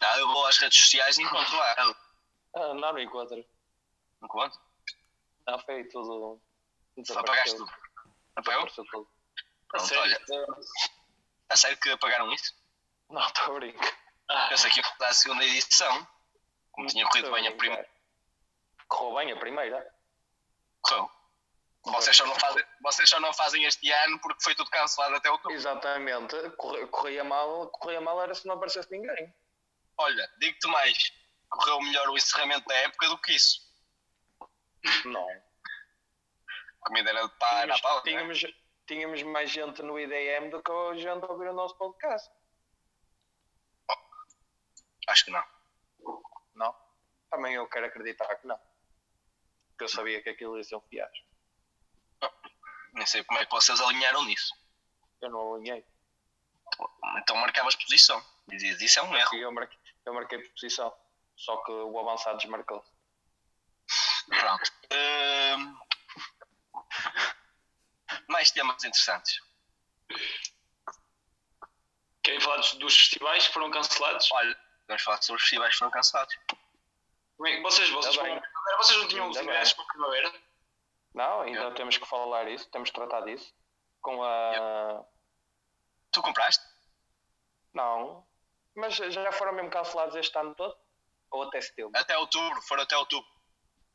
Não, 0.00 0.18
eu 0.18 0.28
vou 0.28 0.46
às 0.46 0.58
redes 0.58 0.78
sociais 0.78 1.18
e 1.18 1.22
encontro 1.22 1.56
lá. 1.56 1.74
Ah, 2.54 2.74
não, 2.74 2.74
não 2.74 2.98
encontro. 2.98 3.44
Encontro. 4.22 4.60
Não, 5.46 5.58
foi 5.60 5.84
tudo. 5.84 6.40
Apagaste 7.14 7.56
tudo. 7.56 7.70
Apagou? 8.36 8.66
Pronto, 9.68 9.94
olha. 9.94 10.20
A 11.48 11.56
sério 11.56 11.78
que 11.78 11.90
apagaram 11.90 12.32
isso? 12.32 12.54
Não, 13.08 13.24
estou 13.26 13.56
a 13.56 13.58
brincar. 13.58 13.98
Ah, 14.28 14.48
Pensei 14.48 14.70
que 14.70 14.80
ia 14.80 15.08
a 15.08 15.14
segunda 15.14 15.44
edição. 15.44 16.06
Como 16.72 16.86
tinha 16.88 17.08
corrido 17.08 17.30
bem 17.32 17.46
a 17.46 17.52
primeira. 17.52 17.88
Correu 18.88 19.16
bem 19.16 19.32
a 19.32 19.36
primeira? 19.36 19.94
Correu. 20.82 21.10
Vocês 21.92 22.16
só, 22.16 22.26
não 22.26 22.34
fazem, 22.34 22.64
vocês 22.82 23.08
só 23.08 23.20
não 23.20 23.32
fazem 23.32 23.64
este 23.64 23.90
ano 23.92 24.18
porque 24.20 24.42
foi 24.42 24.54
tudo 24.56 24.68
cancelado 24.70 25.14
até 25.14 25.30
outubro. 25.30 25.52
Exatamente. 25.52 26.34
Corria 26.90 27.22
mal, 27.22 27.68
corria 27.70 28.00
mal 28.00 28.20
era 28.20 28.34
se 28.34 28.46
não 28.46 28.56
aparecesse 28.56 28.90
ninguém. 28.90 29.32
Olha, 29.96 30.28
digo-te 30.40 30.66
mais. 30.68 31.12
Correu 31.48 31.80
melhor 31.80 32.08
o 32.08 32.16
encerramento 32.16 32.66
da 32.66 32.74
época 32.74 33.08
do 33.08 33.18
que 33.18 33.32
isso. 33.32 33.60
Não. 35.04 35.28
A 36.82 36.88
comida 36.88 37.10
era 37.10 37.26
de 37.26 37.38
pá, 37.38 37.62
Tínhamos, 37.62 37.80
pau. 37.80 37.96
né? 37.96 38.02
tínhamos, 38.02 38.40
tínhamos 38.86 39.22
mais 39.22 39.50
gente 39.50 39.82
no 39.82 39.98
IDM 39.98 40.50
do 40.50 40.62
que 40.62 40.70
a 40.72 40.94
gente 40.94 41.24
a 41.24 41.32
ouvir 41.32 41.48
o 41.48 41.54
nosso 41.54 41.76
podcast. 41.78 42.28
Acho 45.08 45.24
que 45.24 45.30
não. 45.30 45.44
Não? 46.54 46.74
Também 47.30 47.54
eu 47.54 47.68
quero 47.68 47.86
acreditar 47.86 48.34
que 48.36 48.46
não. 48.46 48.58
Porque 49.70 49.84
eu 49.84 49.88
sabia 49.88 50.20
que 50.20 50.30
aquilo 50.30 50.56
ia 50.56 50.64
ser 50.64 50.74
um 50.76 50.80
fiasco. 50.80 51.35
Nem 52.96 53.06
sei 53.06 53.22
como 53.24 53.38
é 53.38 53.44
que 53.44 53.50
vocês 53.52 53.80
alinharam 53.80 54.24
nisso. 54.24 54.52
Eu 55.20 55.30
não 55.30 55.54
alinhei. 55.54 55.84
Então 57.18 57.36
marcavas 57.36 57.76
posição. 57.76 58.22
Dizias, 58.48 58.80
isso 58.80 58.98
é 58.98 59.02
um 59.02 59.14
erro. 59.16 59.34
Eu 59.36 59.52
marquei, 59.52 59.78
eu 60.06 60.14
marquei 60.14 60.38
posição. 60.48 60.92
Só 61.36 61.56
que 61.58 61.70
o 61.72 61.98
avançado 62.00 62.38
desmarcou. 62.38 62.82
Pronto. 64.28 64.72
Hum, 64.92 65.78
mais 68.28 68.50
temas 68.50 68.82
interessantes. 68.82 69.40
Querem 72.22 72.40
falar 72.40 72.56
dos, 72.56 72.72
dos 72.74 72.96
festivais 72.96 73.46
que 73.46 73.52
foram 73.52 73.70
cancelados? 73.70 74.30
Olha, 74.32 74.58
vamos 74.88 75.02
falar 75.02 75.22
sobre 75.22 75.36
os 75.36 75.42
festivais 75.42 75.72
que 75.74 75.78
foram 75.78 75.92
cancelados. 75.92 76.34
Como 77.36 77.46
é 77.48 77.60
vocês, 77.60 77.90
vocês, 77.90 78.16
Tá 78.16 78.22
bem. 78.22 78.40
vocês 78.78 78.98
não 78.98 79.08
tinham 79.08 79.28
os 79.28 79.36
Ainda 79.36 79.50
ingressos 79.52 79.74
bem. 79.74 79.84
para 79.84 79.84
a 79.84 79.92
primavera? 79.94 80.45
Não, 81.16 81.40
ainda 81.40 81.72
temos 81.72 81.96
que 81.96 82.06
falar 82.06 82.46
isso, 82.48 82.68
temos 82.70 82.90
que 82.90 82.94
tratar 82.94 83.22
disso. 83.22 83.52
Com 84.02 84.22
a. 84.22 85.02
Tu 86.12 86.20
compraste? 86.20 86.62
Não. 87.72 88.22
Mas 88.74 88.94
já 88.96 89.32
foram 89.32 89.54
mesmo 89.54 89.70
cancelados 89.70 90.14
este 90.14 90.36
ano 90.38 90.54
todo? 90.54 90.76
Ou 91.30 91.44
até 91.44 91.58
setembro? 91.62 91.98
Até 91.98 92.16
outubro, 92.18 92.60
foram 92.62 92.82
até 92.82 92.96
outubro, 92.98 93.28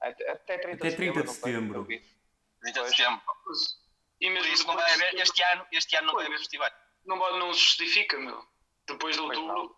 Até, 0.01 0.31
até 0.31 0.57
30 0.57 0.87
Até 0.87 0.95
30 0.95 1.19
de 1.21 1.25
não 1.27 1.33
setembro. 1.33 1.79
Eu 1.79 1.83
vi. 1.83 2.03
30 2.61 2.83
de 2.83 2.89
setembro. 2.89 3.21
E 4.19 4.25
Por 4.25 4.33
mesmo 4.33 4.53
isso 4.53 4.67
não 4.67 4.75
vai 4.75 4.91
haver, 4.91 5.13
este 5.19 5.43
ano, 5.43 5.67
este 5.71 5.95
ano 5.95 6.07
não 6.07 6.15
vai 6.15 6.25
haver 6.25 6.39
festivais. 6.39 6.73
não, 7.05 7.17
não 7.39 7.53
se 7.53 7.59
justifica, 7.59 8.17
meu. 8.17 8.43
Depois 8.87 9.15
de 9.15 9.21
outubro. 9.21 9.77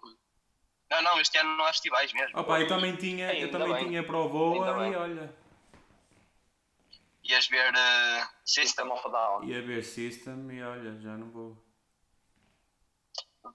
Não, 0.89 1.01
não, 1.01 1.19
este 1.19 1.37
ano 1.37 1.57
não 1.57 1.65
há 1.65 1.73
festivais 1.73 2.13
mesmo. 2.13 2.39
Opa, 2.39 2.61
eu 2.61 2.67
também 2.67 2.95
tinha, 2.95 3.33
eu 3.33 3.51
também 3.51 3.73
bem. 3.73 3.87
tinha 3.87 4.03
para 4.03 4.17
o 4.17 4.29
Voa 4.29 4.87
e 4.87 4.95
olha, 4.95 5.42
Ias 7.23 7.47
ver 7.47 7.73
uh, 7.73 8.27
System, 8.45 8.91
of 8.91 9.07
a 9.07 9.09
Down. 9.11 9.43
ia 9.45 9.61
ver 9.61 9.83
System 9.83 10.51
e 10.51 10.61
olha, 10.63 10.99
já 10.99 11.17
não 11.17 11.29
vou. 11.31 11.57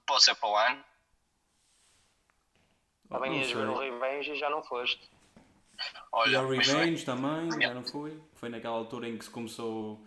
pode 0.05 0.23
ser 0.23 0.35
para 0.35 0.49
o 0.49 0.55
ano. 0.57 0.83
Oh, 3.09 3.13
Também 3.15 3.31
não 3.31 3.37
ias 3.37 3.51
ver 3.51 3.67
o. 3.67 3.77
Revenge 3.77 4.31
e 4.31 4.35
já 4.35 4.49
não 4.49 4.63
foste. 4.63 5.03
E 5.05 5.95
Olha, 6.11 6.41
mas 6.41 6.67
foi. 6.67 6.75
Revenge 6.75 7.05
também, 7.05 7.51
já 7.61 7.73
não 7.73 7.83
foi. 7.83 8.21
Foi 8.35 8.49
naquela 8.49 8.75
altura 8.75 9.07
em 9.07 9.17
que 9.17 9.25
se 9.25 9.31
começou, 9.31 10.03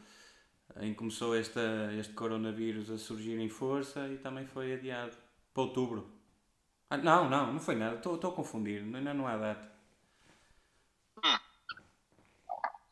em 0.81 0.91
que 0.91 0.99
começou 0.99 1.35
esta, 1.35 1.61
este 1.99 2.13
coronavírus 2.15 2.91
a 2.91 2.99
surgir 2.99 3.39
em 3.39 3.49
força 3.49 4.09
e 4.09 4.19
também 4.19 4.47
foi 4.47 4.73
adiado 4.75 5.17
para 5.55 5.63
outubro. 5.63 6.11
Ah, 6.91 6.97
não, 6.97 7.29
não, 7.31 7.53
não 7.55 7.61
foi 7.61 7.75
nada, 7.75 7.97
estou 7.97 8.17
estou 8.17 8.33
a 8.33 8.35
confundir, 8.35 8.83
ainda 8.83 9.15
não 9.15 9.27
há 9.27 9.37
data. 9.37 9.72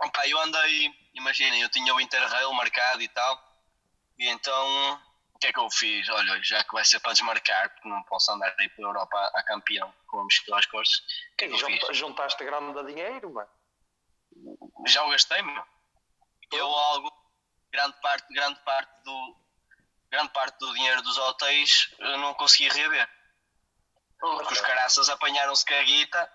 Opa, 0.02 0.26
eu 0.26 0.38
andei, 0.40 0.90
imaginem, 1.14 1.60
eu 1.60 1.68
tinha 1.68 1.94
o 1.94 2.00
Interrail 2.00 2.52
marcado 2.54 3.02
e 3.02 3.08
tal, 3.08 3.38
e 4.18 4.28
então 4.28 4.94
o 5.34 5.38
que 5.38 5.48
é 5.48 5.52
que 5.52 5.58
eu 5.60 5.70
fiz? 5.70 6.08
Olha, 6.08 6.42
já 6.42 6.62
que 6.64 6.72
vai 6.72 6.84
ser 6.84 7.00
para 7.00 7.12
desmarcar, 7.12 7.70
porque 7.70 7.88
não 7.88 8.02
posso 8.04 8.30
andar 8.32 8.54
aí 8.58 8.68
pela 8.70 8.88
Europa 8.88 9.16
a, 9.18 9.40
a 9.40 9.42
campeão 9.44 9.92
com 10.06 10.20
a 10.20 10.24
mochila 10.24 10.58
às 10.58 10.66
costas, 10.66 10.98
o 11.32 11.36
que 11.36 11.44
é 11.44 11.48
que 11.48 11.54
eu 11.54 11.58
fiz? 11.58 11.80
Junta- 11.80 11.94
Juntaste 11.94 12.44
grande 12.44 12.72
de 12.82 12.94
dinheiro, 12.94 13.32
mano. 13.32 13.48
Já 14.86 15.04
o 15.04 15.10
gastei, 15.10 15.42
meu. 15.42 15.62
Eu 16.52 16.66
algo, 16.66 17.12
grande 17.70 18.00
parte, 18.00 18.32
grande 18.32 18.58
parte 18.60 18.90
do 19.04 19.36
grande 20.10 20.32
parte 20.32 20.58
do 20.58 20.72
dinheiro 20.74 21.02
dos 21.02 21.16
hotéis 21.18 21.94
não 21.98 22.34
consegui 22.34 22.68
reaver. 22.68 23.08
Porque 24.18 24.54
os 24.54 24.60
caraças 24.60 25.08
apanharam-se 25.08 25.64
com 25.64 25.74
a 25.74 25.82
guita 25.82 26.32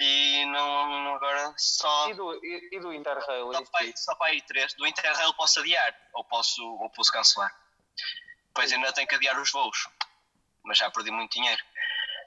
e 0.00 0.44
não, 0.46 0.88
não- 1.04 1.14
agora 1.14 1.54
só. 1.56 2.08
E 2.08 2.14
do, 2.14 2.34
e, 2.44 2.68
e 2.72 2.80
do 2.80 2.92
Interrail? 2.92 3.52
Só 3.52 3.60
em 3.60 3.66
para, 3.66 3.96
só 3.96 4.14
para 4.14 4.26
aí 4.28 4.40
três. 4.42 4.72
Do 4.74 4.86
Interrail 4.86 5.32
posso 5.34 5.60
adiar 5.60 5.94
ou 6.14 6.24
posso, 6.24 6.62
ou 6.64 6.90
posso 6.90 7.12
cancelar. 7.12 7.54
Depois 8.46 8.72
ainda 8.72 8.92
tenho 8.92 9.06
que 9.06 9.14
adiar 9.14 9.38
os 9.40 9.50
voos. 9.52 9.88
Mas 10.64 10.78
já 10.78 10.90
perdi 10.90 11.10
muito 11.10 11.32
dinheiro. 11.32 11.62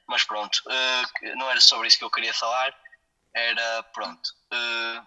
Mas 0.07 0.23
pronto, 0.23 0.61
eh, 0.69 1.35
não 1.35 1.49
era 1.49 1.59
sobre 1.61 1.87
isso 1.87 1.97
que 1.97 2.03
eu 2.03 2.11
queria 2.11 2.33
falar. 2.33 2.77
Era, 3.33 3.83
pronto, 3.93 4.29
eh, 4.51 5.01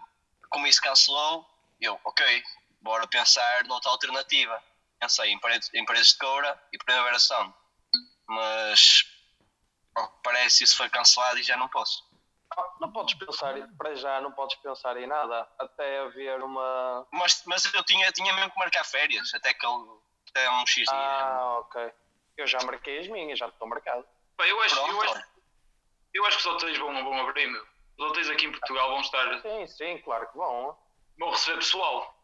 como 0.49 0.67
isso 0.67 0.81
cancelou, 0.81 1.47
eu, 1.79 1.99
ok, 2.03 2.43
bora 2.81 3.07
pensar 3.07 3.63
noutra 3.65 3.91
alternativa. 3.91 4.61
Pensei 4.99 5.31
em 5.31 5.39
paredes, 5.39 5.69
em 5.73 5.85
paredes 5.85 6.13
de 6.13 6.17
coura 6.17 6.61
e 6.73 6.77
primavera 6.77 7.19
sound. 7.19 7.53
Mas 8.27 9.05
ao 9.95 10.09
que 10.09 10.23
parece 10.23 10.63
isso 10.63 10.75
foi 10.75 10.89
cancelado 10.89 11.39
e 11.39 11.43
já 11.43 11.55
não 11.55 11.69
posso. 11.69 12.05
Não 12.79 12.91
podes 12.91 13.13
pensar, 13.15 13.53
para 13.77 13.95
já 13.95 14.19
não 14.21 14.31
podes 14.31 14.55
pensar 14.57 14.97
em 14.97 15.05
nada, 15.05 15.47
até 15.59 15.99
haver 15.99 16.41
uma. 16.41 17.07
Mas, 17.11 17.43
mas 17.45 17.71
eu 17.71 17.83
tinha, 17.83 18.11
tinha 18.11 18.33
mesmo 18.33 18.51
que 18.51 18.59
marcar 18.59 18.83
férias, 18.83 19.31
até 19.33 19.53
que 19.53 19.65
ele 19.65 19.99
até 20.29 20.49
um 20.49 20.65
X 20.65 20.75
dias. 20.75 20.89
Ah, 20.91 21.59
ok. 21.59 21.91
Eu 22.35 22.47
já 22.47 22.59
marquei 22.63 22.99
as 22.99 23.07
minhas, 23.07 23.37
já 23.37 23.47
estou 23.47 23.67
marcado. 23.67 24.07
Pá, 24.35 24.47
eu, 24.47 24.59
acho, 24.61 24.75
eu, 24.75 25.01
acho, 25.01 25.23
eu 26.13 26.25
acho 26.25 26.37
que 26.37 26.47
os 26.47 26.53
hotéis 26.55 26.77
vão, 26.77 26.93
vão 27.03 27.27
abrir, 27.27 27.47
meu. 27.47 27.65
Os 27.97 28.11
hotéis 28.11 28.29
aqui 28.29 28.45
em 28.45 28.51
Portugal 28.51 28.89
vão 28.89 29.01
estar. 29.01 29.41
Sim, 29.41 29.67
sim, 29.67 29.97
claro 29.99 30.27
que 30.27 30.37
vão. 30.37 30.77
vão 31.17 31.29
receber 31.29 31.57
pessoal. 31.57 32.15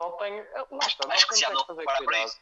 Só 0.00 0.10
tenho. 0.12 0.46
Lá 0.54 0.86
está, 0.86 1.12
acho 1.12 1.26
que 1.26 1.44
andam 1.44 1.60
que 1.60 1.66
fazer 1.66 1.84
para 1.84 2.24
isso. 2.24 2.40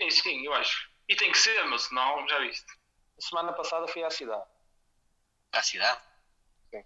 Sim, 0.00 0.10
sim, 0.10 0.46
eu 0.46 0.54
acho. 0.54 0.90
E 1.08 1.14
tem 1.14 1.30
que 1.30 1.38
ser, 1.38 1.64
mas 1.66 1.82
senão, 1.82 2.26
já 2.28 2.38
viste. 2.40 2.66
Semana 3.18 3.52
passada 3.52 3.86
fui 3.86 4.02
à 4.02 4.10
cidade 4.10 4.51
À 5.52 5.62
cidade? 5.62 6.00
Sim. 6.70 6.82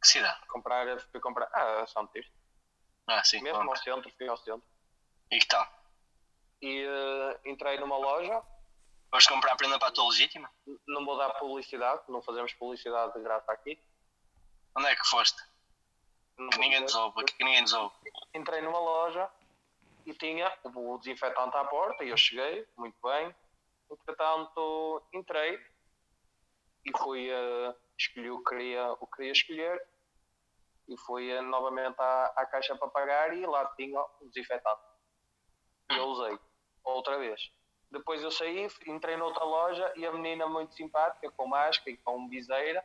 Que 0.00 0.08
cidade? 0.08 0.46
comprar, 0.48 1.00
fui 1.10 1.20
comprar. 1.20 1.48
Ah, 1.52 1.86
São 1.86 2.06
Tirso. 2.08 2.30
Ah, 3.06 3.22
sim. 3.24 3.40
Mesmo 3.42 3.58
pronto. 3.58 3.70
ao 3.70 3.82
centro, 3.82 4.12
fui 4.16 4.28
ao 4.28 4.36
centro. 4.36 4.62
E 5.30 5.38
que 5.38 5.46
tal? 5.46 5.66
E 6.60 6.84
eh, 6.84 7.40
entrei 7.46 7.78
numa 7.78 7.96
loja, 7.96 8.42
Vais 9.10 9.26
comprar 9.26 9.54
prenda 9.56 9.78
para 9.78 9.88
a 9.88 9.92
tua 9.92 10.08
legítima? 10.08 10.50
não 10.88 11.04
vou 11.04 11.18
dar 11.18 11.34
publicidade, 11.34 12.00
não 12.08 12.22
fazemos 12.22 12.50
publicidade 12.54 13.12
de 13.12 13.20
graça 13.20 13.52
aqui. 13.52 13.78
Onde 14.74 14.86
é 14.88 14.96
que 14.96 15.06
foste? 15.06 15.36
Não 16.38 16.48
Que 16.48 16.58
ninguém 16.58 16.80
nos 16.80 16.94
ouve, 16.94 17.22
que 17.24 17.44
ninguém 17.44 17.60
nos 17.60 17.74
ouve. 17.74 17.94
entrei 18.32 18.62
numa 18.62 18.78
loja 18.78 19.30
e 20.06 20.14
tinha 20.14 20.50
o 20.64 20.96
desinfetante 20.96 21.54
à 21.54 21.64
porta 21.66 22.02
e 22.04 22.08
eu 22.08 22.16
cheguei, 22.16 22.66
muito 22.78 22.96
bem. 23.02 23.34
Entretanto, 23.90 25.02
entrei 25.12 25.60
e 26.86 26.98
fui 26.98 27.28
uh, 27.30 27.76
escolhi 28.02 28.30
o 28.30 28.38
que 28.42 28.50
queria, 28.50 28.92
o 28.92 29.06
que 29.06 29.16
queria 29.16 29.32
escolher 29.32 29.88
e 30.88 30.96
fui 30.98 31.30
eh, 31.30 31.40
novamente 31.40 31.96
à, 31.98 32.32
à 32.36 32.46
caixa 32.46 32.76
para 32.76 32.88
pagar 32.88 33.34
e 33.36 33.46
lá 33.46 33.66
tinha 33.76 34.00
o 34.00 34.28
desinfetante. 34.28 34.80
E 35.90 35.96
eu 35.96 36.04
usei 36.06 36.38
outra 36.84 37.18
vez. 37.18 37.52
Depois 37.90 38.22
eu 38.22 38.30
saí, 38.30 38.66
entrei 38.86 39.16
noutra 39.16 39.44
loja 39.44 39.92
e 39.96 40.06
a 40.06 40.12
menina 40.12 40.46
muito 40.46 40.74
simpática, 40.74 41.30
com 41.32 41.46
máscara 41.46 41.90
e 41.90 41.96
com 41.98 42.28
viseira, 42.28 42.82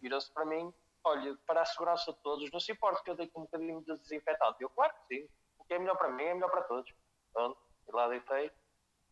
virou-se 0.00 0.30
para 0.32 0.44
mim, 0.44 0.74
olha, 1.04 1.36
para 1.46 1.62
a 1.62 1.64
segurança 1.64 2.12
de 2.12 2.18
todos, 2.18 2.50
não 2.50 2.58
se 2.58 2.72
importa 2.72 3.02
que 3.04 3.10
eu 3.10 3.14
dei 3.14 3.28
com 3.28 3.40
um 3.40 3.44
bocadinho 3.44 3.80
de 3.82 3.96
desinfetante. 3.98 4.60
Eu, 4.60 4.68
claro 4.70 4.92
que 4.94 5.14
sim. 5.16 5.28
O 5.58 5.64
que 5.64 5.74
é 5.74 5.78
melhor 5.78 5.96
para 5.96 6.10
mim 6.10 6.24
é 6.24 6.34
melhor 6.34 6.50
para 6.50 6.62
todos. 6.62 6.92
Pronto, 7.32 7.56
e 7.88 7.92
lá 7.92 8.08
deitei. 8.08 8.50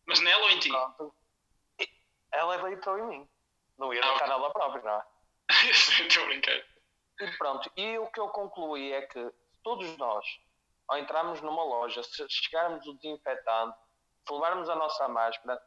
Mas 0.05 0.19
nela 0.19 0.43
ou 0.43 0.49
em 0.51 0.59
ti? 0.59 0.69
Pronto. 0.69 1.15
Ela 2.33 2.57
deitou 2.63 2.99
em 2.99 3.07
mim. 3.07 3.29
Não 3.77 3.93
ia 3.93 4.01
Ah, 4.01 4.09
deitar 4.09 4.25
ok. 4.25 4.37
nela 4.37 4.51
própria, 4.51 4.83
não 4.83 4.91
é? 4.99 5.05
Estou. 6.07 6.31
E 6.31 7.37
pronto, 7.37 7.71
e 7.75 7.97
o 7.99 8.07
que 8.07 8.19
eu 8.19 8.29
concluí 8.29 8.91
é 8.93 9.01
que 9.03 9.31
todos 9.63 9.95
nós, 9.97 10.25
ao 10.87 10.97
entrarmos 10.97 11.41
numa 11.41 11.63
loja, 11.63 12.01
se 12.03 12.25
chegarmos 12.29 12.85
o 12.87 12.93
desinfetante, 12.95 13.77
se 14.27 14.33
levarmos 14.33 14.69
a 14.69 14.75
nossa 14.75 15.07
máscara, 15.07 15.61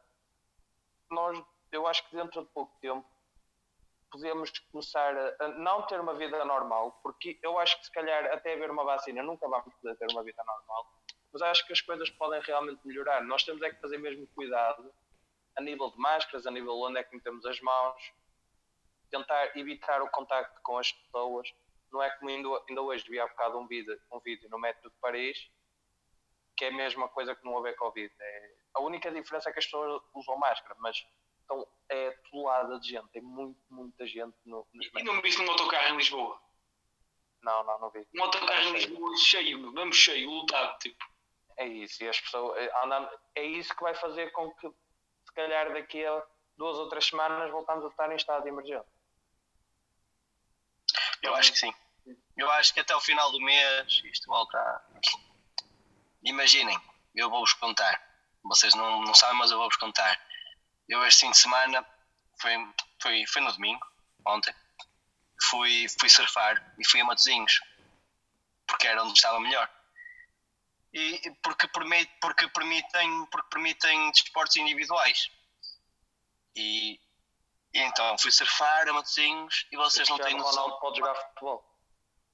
nós, 1.09 1.41
eu 1.71 1.87
acho 1.87 2.07
que 2.09 2.15
dentro 2.15 2.43
de 2.43 2.49
pouco 2.51 2.77
tempo, 2.81 3.07
podemos 4.11 4.51
começar 4.71 5.15
a 5.39 5.47
não 5.49 5.81
ter 5.83 5.99
uma 5.99 6.13
vida 6.13 6.43
normal, 6.45 6.99
porque 7.03 7.39
eu 7.43 7.57
acho 7.59 7.77
que 7.79 7.85
se 7.85 7.91
calhar 7.91 8.25
até 8.33 8.53
haver 8.53 8.71
uma 8.71 8.83
vacina 8.83 9.21
nunca 9.21 9.47
vamos 9.47 9.73
poder 9.75 9.95
ter 9.97 10.07
uma 10.11 10.23
vida 10.23 10.41
normal, 10.45 10.85
mas 11.33 11.41
acho 11.41 11.65
que 11.67 11.73
as 11.73 11.81
coisas 11.81 12.09
podem 12.11 12.41
realmente 12.41 12.79
melhorar. 12.85 13.21
Nós 13.23 13.43
temos 13.43 13.61
é 13.61 13.69
que 13.69 13.81
fazer 13.81 13.97
mesmo 13.97 14.25
cuidado 14.27 14.89
a 15.57 15.61
nível 15.61 15.89
de 15.89 15.97
máscaras, 15.97 16.45
a 16.47 16.51
nível 16.51 16.79
onde 16.79 16.97
é 16.99 17.03
que 17.03 17.15
metemos 17.15 17.45
as 17.45 17.59
mãos, 17.61 18.13
tentar 19.17 19.57
evitar 19.57 20.01
o 20.01 20.09
contacto 20.09 20.61
com 20.61 20.77
as 20.77 20.91
pessoas. 20.91 21.49
Não 21.91 22.01
é 22.01 22.09
como 22.17 22.29
ainda, 22.29 22.49
ainda 22.67 22.81
hoje 22.81 23.05
vi 23.09 23.19
há 23.19 23.27
bocado 23.27 23.57
um 23.57 23.67
vídeo, 23.67 23.99
um 24.11 24.19
vídeo 24.19 24.49
no 24.49 24.59
metro 24.59 24.89
de 24.89 24.95
Paris 24.97 25.49
que 26.55 26.65
é 26.65 26.69
a 26.69 26.73
mesma 26.73 27.07
coisa 27.09 27.35
que 27.35 27.43
não 27.43 27.57
haver 27.57 27.75
Covid. 27.75 28.13
É, 28.19 28.55
a 28.75 28.81
única 28.81 29.11
diferença 29.11 29.49
é 29.49 29.53
que 29.53 29.59
as 29.59 29.65
pessoas 29.65 30.01
usam 30.13 30.37
máscara, 30.37 30.75
mas 30.79 31.05
então, 31.43 31.67
é 31.89 32.11
tonelada 32.29 32.79
de 32.79 32.89
gente, 32.89 33.07
tem 33.09 33.21
muito, 33.21 33.59
muita 33.69 34.07
gente 34.07 34.35
no, 34.45 34.65
nos 34.73 34.87
E 34.87 35.03
não 35.03 35.15
me 35.15 35.21
viste 35.21 35.41
num 35.41 35.51
autocarro 35.51 35.93
em 35.93 35.97
Lisboa? 35.97 36.39
Não, 37.41 37.63
não, 37.63 37.79
não 37.79 37.89
vi. 37.91 38.07
Um 38.15 38.23
autocarro 38.23 38.69
em 38.69 38.73
Lisboa 38.73 39.17
cheio, 39.17 39.59
meu, 39.59 39.71
mesmo 39.71 39.93
cheio, 39.93 40.29
lotado, 40.29 40.77
tipo. 40.79 41.03
É 41.57 41.65
isso, 41.67 42.03
e 42.03 42.09
as 42.09 42.19
pessoas 42.19 42.57
é, 42.57 42.83
andam, 42.83 43.09
é 43.35 43.43
isso 43.43 43.73
que 43.75 43.81
vai 43.81 43.95
fazer 43.95 44.29
com 44.31 44.51
que 44.55 44.67
se 44.67 45.33
calhar 45.33 45.71
daqui 45.71 46.05
a 46.05 46.25
duas 46.57 46.77
ou 46.77 46.89
três 46.89 47.05
semanas 47.05 47.49
voltamos 47.51 47.85
a 47.85 47.87
estar 47.87 48.11
em 48.11 48.15
estado 48.15 48.43
de 48.43 48.49
emergência. 48.49 48.85
Eu 51.25 51.35
acho 51.35 51.51
que 51.51 51.59
sim. 51.59 51.73
Eu 52.37 52.51
acho 52.51 52.73
que 52.73 52.79
até 52.79 52.95
o 52.95 53.01
final 53.01 53.31
do 53.31 53.41
mês 53.41 54.01
isto 54.05 54.27
volta. 54.27 54.83
Imaginem, 56.23 56.77
eu 57.15 57.29
vou-vos 57.29 57.53
contar. 57.53 58.01
Vocês 58.43 58.73
não, 58.75 59.01
não 59.01 59.13
sabem, 59.13 59.37
mas 59.37 59.51
eu 59.51 59.57
vou-vos 59.57 59.77
contar. 59.77 60.19
Eu 60.87 61.05
este 61.05 61.21
fim 61.21 61.31
de 61.31 61.37
semana, 61.37 61.85
foi, 62.39 62.53
foi, 63.01 63.25
foi 63.27 63.41
no 63.41 63.51
domingo, 63.51 63.85
ontem, 64.25 64.53
fui, 65.49 65.87
fui 65.99 66.09
surfar 66.09 66.73
e 66.77 66.87
fui 66.87 67.01
a 67.01 67.05
Matosinhos, 67.05 67.59
porque 68.67 68.87
era 68.87 69.03
onde 69.03 69.13
estava 69.13 69.39
melhor. 69.39 69.69
E 70.93 71.31
porque, 71.43 71.67
permite, 71.67 72.11
porque, 72.21 72.47
permitem, 72.47 73.25
porque 73.25 73.49
permitem 73.49 74.11
desportos 74.11 74.55
individuais. 74.55 75.29
E, 76.55 76.99
e 77.75 77.79
então 77.81 78.17
fui 78.17 78.31
surfar 78.31 78.87
a 78.87 78.93
Matosinhos 78.93 79.67
e 79.69 79.75
vocês 79.75 80.07
não 80.07 80.17
têm 80.17 80.37
noção. 80.37 80.63
Ronaldo 80.63 80.79
pode 80.79 80.97
jogar 80.97 81.13
futebol. 81.13 81.75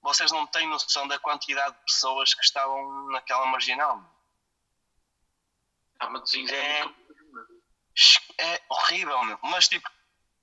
Vocês 0.03 0.31
não 0.31 0.45
têm 0.45 0.67
noção 0.67 1.07
da 1.07 1.17
quantidade 1.17 1.75
de 1.75 1.83
pessoas 1.83 2.35
que 2.35 2.43
estavam 2.43 3.07
naquela 3.09 3.47
marginal. 3.47 3.99
Ah, 5.99 6.09
Matosinhos 6.11 6.51
é, 6.51 6.79
É. 6.79 6.83
muito. 6.85 7.01
É 8.37 8.61
horrível, 8.69 9.23
meu. 9.23 9.39
Mas 9.41 9.67
tipo, 9.67 9.89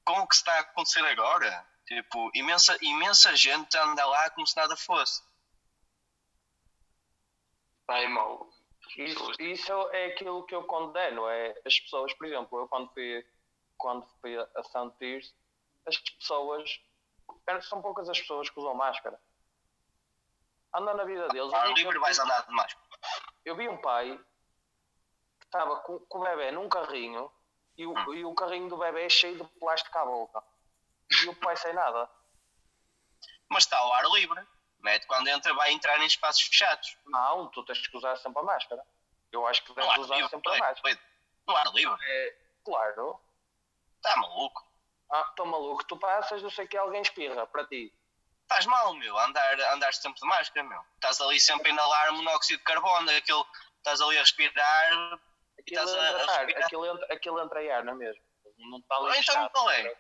com 0.05 0.21
o 0.21 0.27
que 0.27 0.35
está 0.35 0.53
a 0.55 0.61
acontecer 0.61 1.05
agora, 1.05 1.65
tipo, 1.87 2.31
imensa, 2.35 2.77
imensa 2.83 3.37
gente 3.37 3.79
anda 3.79 4.05
lá 4.05 4.29
como 4.31 4.47
se 4.49 4.57
nada 4.57 4.77
fosse. 4.77 5.23
É 7.89 8.09
mau. 8.09 8.51
Isso, 8.97 9.33
isso 9.41 9.73
é 9.93 10.07
aquilo 10.07 10.45
que 10.45 10.55
eu 10.55 10.65
condeno, 10.65 11.29
é 11.29 11.55
as 11.65 11.79
pessoas, 11.79 12.13
por 12.15 12.27
exemplo, 12.27 12.59
eu 12.59 12.69
quando 12.69 12.93
fui, 12.93 13.25
quando 13.79 14.07
fui 14.21 14.37
a 14.39 14.47
a 14.57 14.63
Santo 14.65 14.97
Tirso, 14.99 15.35
as 15.87 15.97
pessoas, 15.97 16.81
são 17.63 17.81
poucas 17.81 18.09
as 18.09 18.19
pessoas 18.21 18.51
que 18.51 18.59
usam 18.59 18.75
máscara. 18.75 19.19
Andam 20.75 20.95
na 20.97 21.05
vida 21.05 21.29
deles. 21.29 21.51
Vi- 21.51 21.75
livre 21.75 21.99
vais 21.99 22.19
andar 22.19 22.43
demais. 22.47 22.77
eu 23.45 23.57
vi 23.57 23.69
um 23.69 23.81
pai 23.81 24.19
que 25.41 25.47
estava 25.47 25.81
com, 25.81 25.99
com 26.01 26.19
o 26.19 26.23
bebê 26.25 26.51
num 26.51 26.69
carrinho 26.69 27.33
e 27.77 27.87
o, 27.87 27.93
Hum. 27.97 28.15
e 28.15 28.25
o 28.25 28.35
carrinho 28.35 28.69
do 28.69 28.77
bebê 28.77 29.07
é 29.07 29.09
cheio 29.09 29.37
de 29.43 29.45
plástico 29.59 29.97
à 29.97 30.05
boca. 30.05 30.43
E 31.25 31.29
o 31.29 31.35
pai 31.37 31.57
sem 31.57 31.73
nada. 31.73 32.11
Mas 33.49 33.65
está 33.65 33.79
ao 33.79 33.93
ar 33.95 34.05
livre. 34.11 34.47
Né? 34.81 34.99
Quando 35.01 35.27
entra, 35.29 35.55
vai 35.55 35.73
entrar 35.73 35.99
em 36.01 36.07
espaços 36.07 36.43
fechados. 36.43 36.97
Não, 37.07 37.49
tu 37.49 37.65
tens 37.65 37.85
que 37.87 37.97
usar 37.97 38.17
sempre 38.17 38.41
a 38.41 38.43
máscara. 38.45 38.85
Eu 39.33 39.47
acho 39.47 39.65
que 39.65 39.73
deves 39.75 39.91
ar 39.91 39.99
usar 40.01 40.15
livre, 40.17 40.31
sempre 40.31 40.49
a 40.49 40.53
doido, 40.53 40.69
máscara. 40.69 41.01
No 41.47 41.57
ar 41.57 41.67
livre. 41.75 41.99
É, 42.03 42.37
claro. 42.65 43.21
Está 44.09 44.21
maluco. 44.21 44.63
Ah, 45.11 45.25
estou 45.29 45.47
maluco. 45.47 45.85
Tu 45.87 45.97
passas, 45.99 46.43
não 46.43 46.51
sei 46.51 46.65
o 46.65 46.69
que, 46.69 46.77
alguém 46.77 47.03
espirra 47.03 47.47
para 47.47 47.67
ti. 47.67 47.93
Estás 48.43 48.65
mal, 48.67 48.95
meu. 48.95 49.19
Andar, 49.19 49.61
andar 49.75 49.93
sempre 49.95 50.21
de 50.21 50.27
máscara, 50.27 50.67
meu. 50.67 50.81
Estás 50.95 51.21
ali 51.21 51.39
sempre 51.41 51.71
a 51.71 51.73
inalar 51.73 52.13
monóxido 52.13 52.59
de 52.59 52.65
carbono. 52.65 53.11
Aquilo, 53.11 53.47
estás 53.79 54.01
ali 54.01 54.17
a 54.17 54.21
respirar. 54.21 54.93
Aquilo 55.59 55.81
Estás 55.85 55.95
a- 55.95 56.09
entra, 56.11 56.19
a 56.19 56.35
ar, 56.35 56.39
respirar. 56.47 56.65
aquilo, 56.65 56.87
entra, 56.87 57.07
aquilo 57.15 57.41
entra 57.43 57.77
ar, 57.77 57.85
não 57.85 57.93
é 57.93 57.97
mesmo? 57.97 58.23
Não 58.59 58.79
está 58.79 58.97
ali 58.97 59.19
então 59.19 59.49
qual 59.51 59.71
é? 59.71 59.95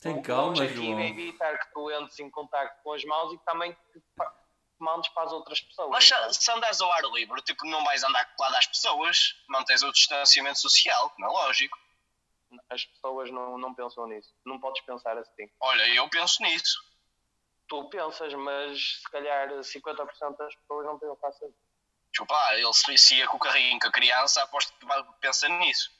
Tem 0.00 0.20
calma, 0.20 0.66
João. 0.66 0.98
é 0.98 1.08
evitar 1.08 1.58
que 1.58 1.72
tu 1.72 1.90
entres 1.90 2.18
em 2.18 2.30
contacto 2.30 2.82
com 2.82 2.92
as 2.92 3.02
mãos 3.04 3.32
e 3.32 3.38
também 3.44 3.72
que 3.72 4.02
mandes 4.78 5.08
para 5.10 5.22
as 5.24 5.32
outras 5.32 5.60
pessoas. 5.62 5.88
Mas 5.90 6.04
se, 6.36 6.42
se 6.44 6.50
andares 6.52 6.80
ao 6.82 6.92
ar 6.92 7.02
livre, 7.04 7.40
tipo, 7.42 7.64
não 7.66 7.82
vais 7.84 8.04
andar 8.04 8.24
colado 8.36 8.54
às 8.56 8.66
pessoas. 8.66 9.34
Mantens 9.48 9.82
o 9.82 9.90
distanciamento 9.92 10.58
social, 10.60 11.10
não 11.18 11.28
é 11.28 11.32
lógico. 11.32 11.78
As 12.70 12.84
pessoas 12.84 13.30
não, 13.30 13.58
não 13.58 13.74
pensam 13.74 14.06
nisso. 14.06 14.34
Não 14.44 14.60
podes 14.60 14.82
pensar 14.84 15.16
assim. 15.18 15.48
Olha, 15.60 15.88
eu 15.94 16.08
penso 16.08 16.42
nisso. 16.42 16.78
Tu 17.68 17.88
pensas, 17.88 18.32
mas 18.34 19.00
se 19.02 19.10
calhar 19.10 19.48
50% 19.48 20.36
das 20.36 20.54
pessoas 20.56 20.86
não 20.86 20.98
pensam 20.98 21.28
assim. 21.28 21.54
Desculpa, 22.10 22.54
ele 22.54 22.72
se 22.72 22.90
vicia 22.90 23.26
com 23.26 23.36
o 23.36 23.40
carrinho 23.40 23.78
com 23.80 23.88
a 23.88 23.92
criança, 23.92 24.42
aposto 24.42 24.72
que 24.78 24.84
vai 24.86 25.02
pensar 25.20 25.48
nisso. 25.48 25.90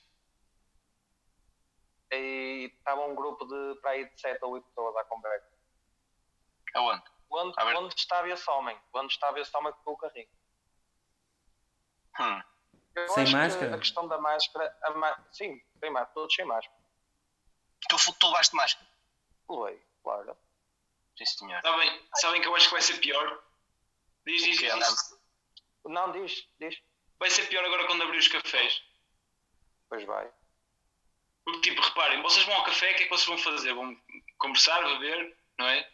E 2.11 2.71
estava 2.77 3.05
um 3.05 3.15
grupo 3.15 3.45
de 3.45 3.79
para 3.81 3.91
aí 3.91 4.05
de 4.09 4.21
7 4.21 4.43
ou 4.45 4.51
8 4.51 4.65
pessoas 4.67 4.95
à 4.95 5.03
conversa. 5.05 5.47
Aonde? 6.75 7.03
Onde, 7.29 7.53
A 7.59 7.65
onde 7.79 7.95
estava 7.95 8.29
esse 8.29 8.49
homem? 8.49 8.79
Onde 8.93 9.11
estava 9.11 9.39
esse 9.39 9.55
homem 9.57 9.73
com 9.83 9.91
o 9.91 9.97
carrinho? 9.97 10.29
Hum. 12.19 12.41
Eu 12.95 13.07
Sem 13.09 13.23
acho 13.23 13.31
que 13.31 13.37
máscara? 13.37 13.75
a 13.75 13.79
questão 13.79 14.07
da 14.07 14.17
máscara, 14.21 14.77
a 14.83 14.91
ma- 14.91 15.25
sim, 15.31 15.59
sem 15.85 15.91
máscara, 15.91 16.13
todos 16.13 16.35
sem 16.35 16.45
máscara. 16.45 16.75
Tu, 17.87 18.13
tu 18.19 18.27
levaste 18.27 18.55
máscara? 18.55 18.87
Levei, 19.49 19.81
claro. 20.03 20.37
Sim, 21.17 21.25
senhor. 21.25 21.61
Sabem, 21.61 22.09
sabem 22.15 22.41
que 22.41 22.47
eu 22.47 22.55
acho 22.55 22.67
que 22.67 22.73
vai 22.73 22.81
ser 22.81 22.97
pior? 22.99 23.43
Diz, 24.25 24.43
diz, 24.43 24.57
diz. 24.57 25.19
Não, 25.85 26.11
diz, 26.11 26.47
diz. 26.59 26.81
Vai 27.19 27.29
ser 27.29 27.47
pior 27.47 27.63
agora 27.63 27.85
quando 27.85 28.03
abrir 28.03 28.17
os 28.17 28.27
cafés. 28.27 28.83
Pois 29.87 30.03
vai. 30.05 30.29
Porque, 31.43 31.69
tipo, 31.69 31.81
reparem, 31.81 32.21
vocês 32.23 32.43
vão 32.45 32.55
ao 32.55 32.63
café, 32.63 32.91
o 32.91 32.95
que 32.95 33.03
é 33.03 33.05
que 33.05 33.09
vocês 33.09 33.27
vão 33.27 33.37
fazer? 33.37 33.73
Vão 33.73 33.95
conversar, 34.39 34.81
beber, 34.83 35.37
não 35.59 35.67
é? 35.67 35.87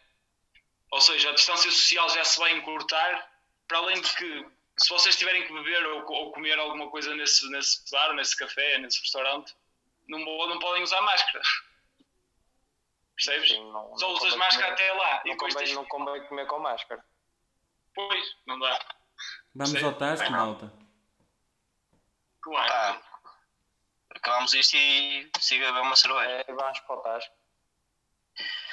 Ou 0.90 1.00
seja, 1.00 1.28
a 1.28 1.34
distância 1.34 1.70
social 1.70 2.08
já 2.08 2.24
se 2.24 2.38
vai 2.38 2.52
encurtar, 2.52 3.30
para 3.68 3.78
além 3.78 4.00
de 4.00 4.16
que, 4.16 4.46
se 4.78 4.88
vocês 4.88 5.16
tiverem 5.16 5.46
que 5.46 5.52
beber 5.52 5.86
ou, 5.86 6.10
ou 6.10 6.32
comer 6.32 6.58
alguma 6.58 6.90
coisa 6.90 7.14
nesse, 7.14 7.46
nesse 7.50 7.90
bar, 7.90 8.14
nesse 8.14 8.34
café, 8.36 8.78
nesse 8.78 8.98
restaurante, 9.00 9.54
não, 10.08 10.24
bo- 10.24 10.46
não 10.46 10.58
podem 10.58 10.82
usar 10.82 11.00
máscara. 11.02 11.42
Percebes? 13.16 13.48
Sim, 13.48 13.70
não- 13.72 13.96
Só 13.98 14.08
não 14.08 14.14
usas 14.14 14.34
máscara 14.36 14.74
comer- 14.74 14.90
até 14.90 14.92
lá. 14.92 15.22
e 15.24 15.28
Não 15.28 15.34
depois 15.34 15.52
convém, 15.54 15.66
tens... 15.66 15.76
não 15.76 15.84
convém 15.86 16.26
comer 16.26 16.46
com 16.46 16.58
máscara. 16.58 17.04
Pois, 17.94 18.36
não 18.46 18.58
dá. 18.58 18.78
Vamos 19.54 19.78
Sim. 19.78 19.84
ao 19.84 19.92
tasco, 19.94 20.30
Não. 20.30 20.46
malta. 20.46 20.72
Claro. 22.40 22.72
Ah, 22.72 23.02
acabamos 24.16 24.52
isto 24.54 24.74
e 24.76 25.30
siga 25.38 25.68
a 25.68 25.72
beber 25.72 25.86
uma 25.86 25.94
cerveja. 25.96 26.44
É, 26.48 26.52
vamos 26.52 26.80
para 26.80 26.96
o 26.96 27.00
Tasco. 27.02 27.34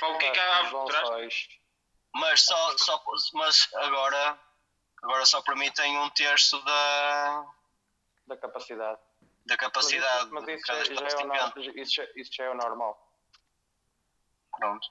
O 0.01 0.17
que 0.17 0.25
é 0.25 0.31
que 0.31 0.39
há 0.39 0.69
por 0.71 0.85
trás? 0.85 1.47
Mas, 2.15 2.41
só, 2.41 2.77
só, 2.77 3.03
mas 3.33 3.71
agora, 3.75 4.39
agora 5.03 5.25
só 5.25 5.41
permitem 5.43 5.97
um 5.97 6.09
terço 6.11 6.59
da, 6.63 7.45
da 8.25 8.37
capacidade. 8.37 8.99
Da 9.49 9.57
capacidade 9.57 10.29
mas 10.31 10.45
de 10.45 10.53
isso, 10.55 10.63
mas 10.67 10.81
isso, 10.81 10.93
já 10.95 11.01
é 11.01 11.03
o 11.03 11.07
establecimento. 11.09 11.55
no- 11.59 11.79
isso, 11.81 11.93
já- 11.95 12.07
isso 12.15 12.31
já 12.33 12.43
é 12.45 12.49
o 12.49 12.55
normal. 12.55 13.11
Pronto. 14.57 14.87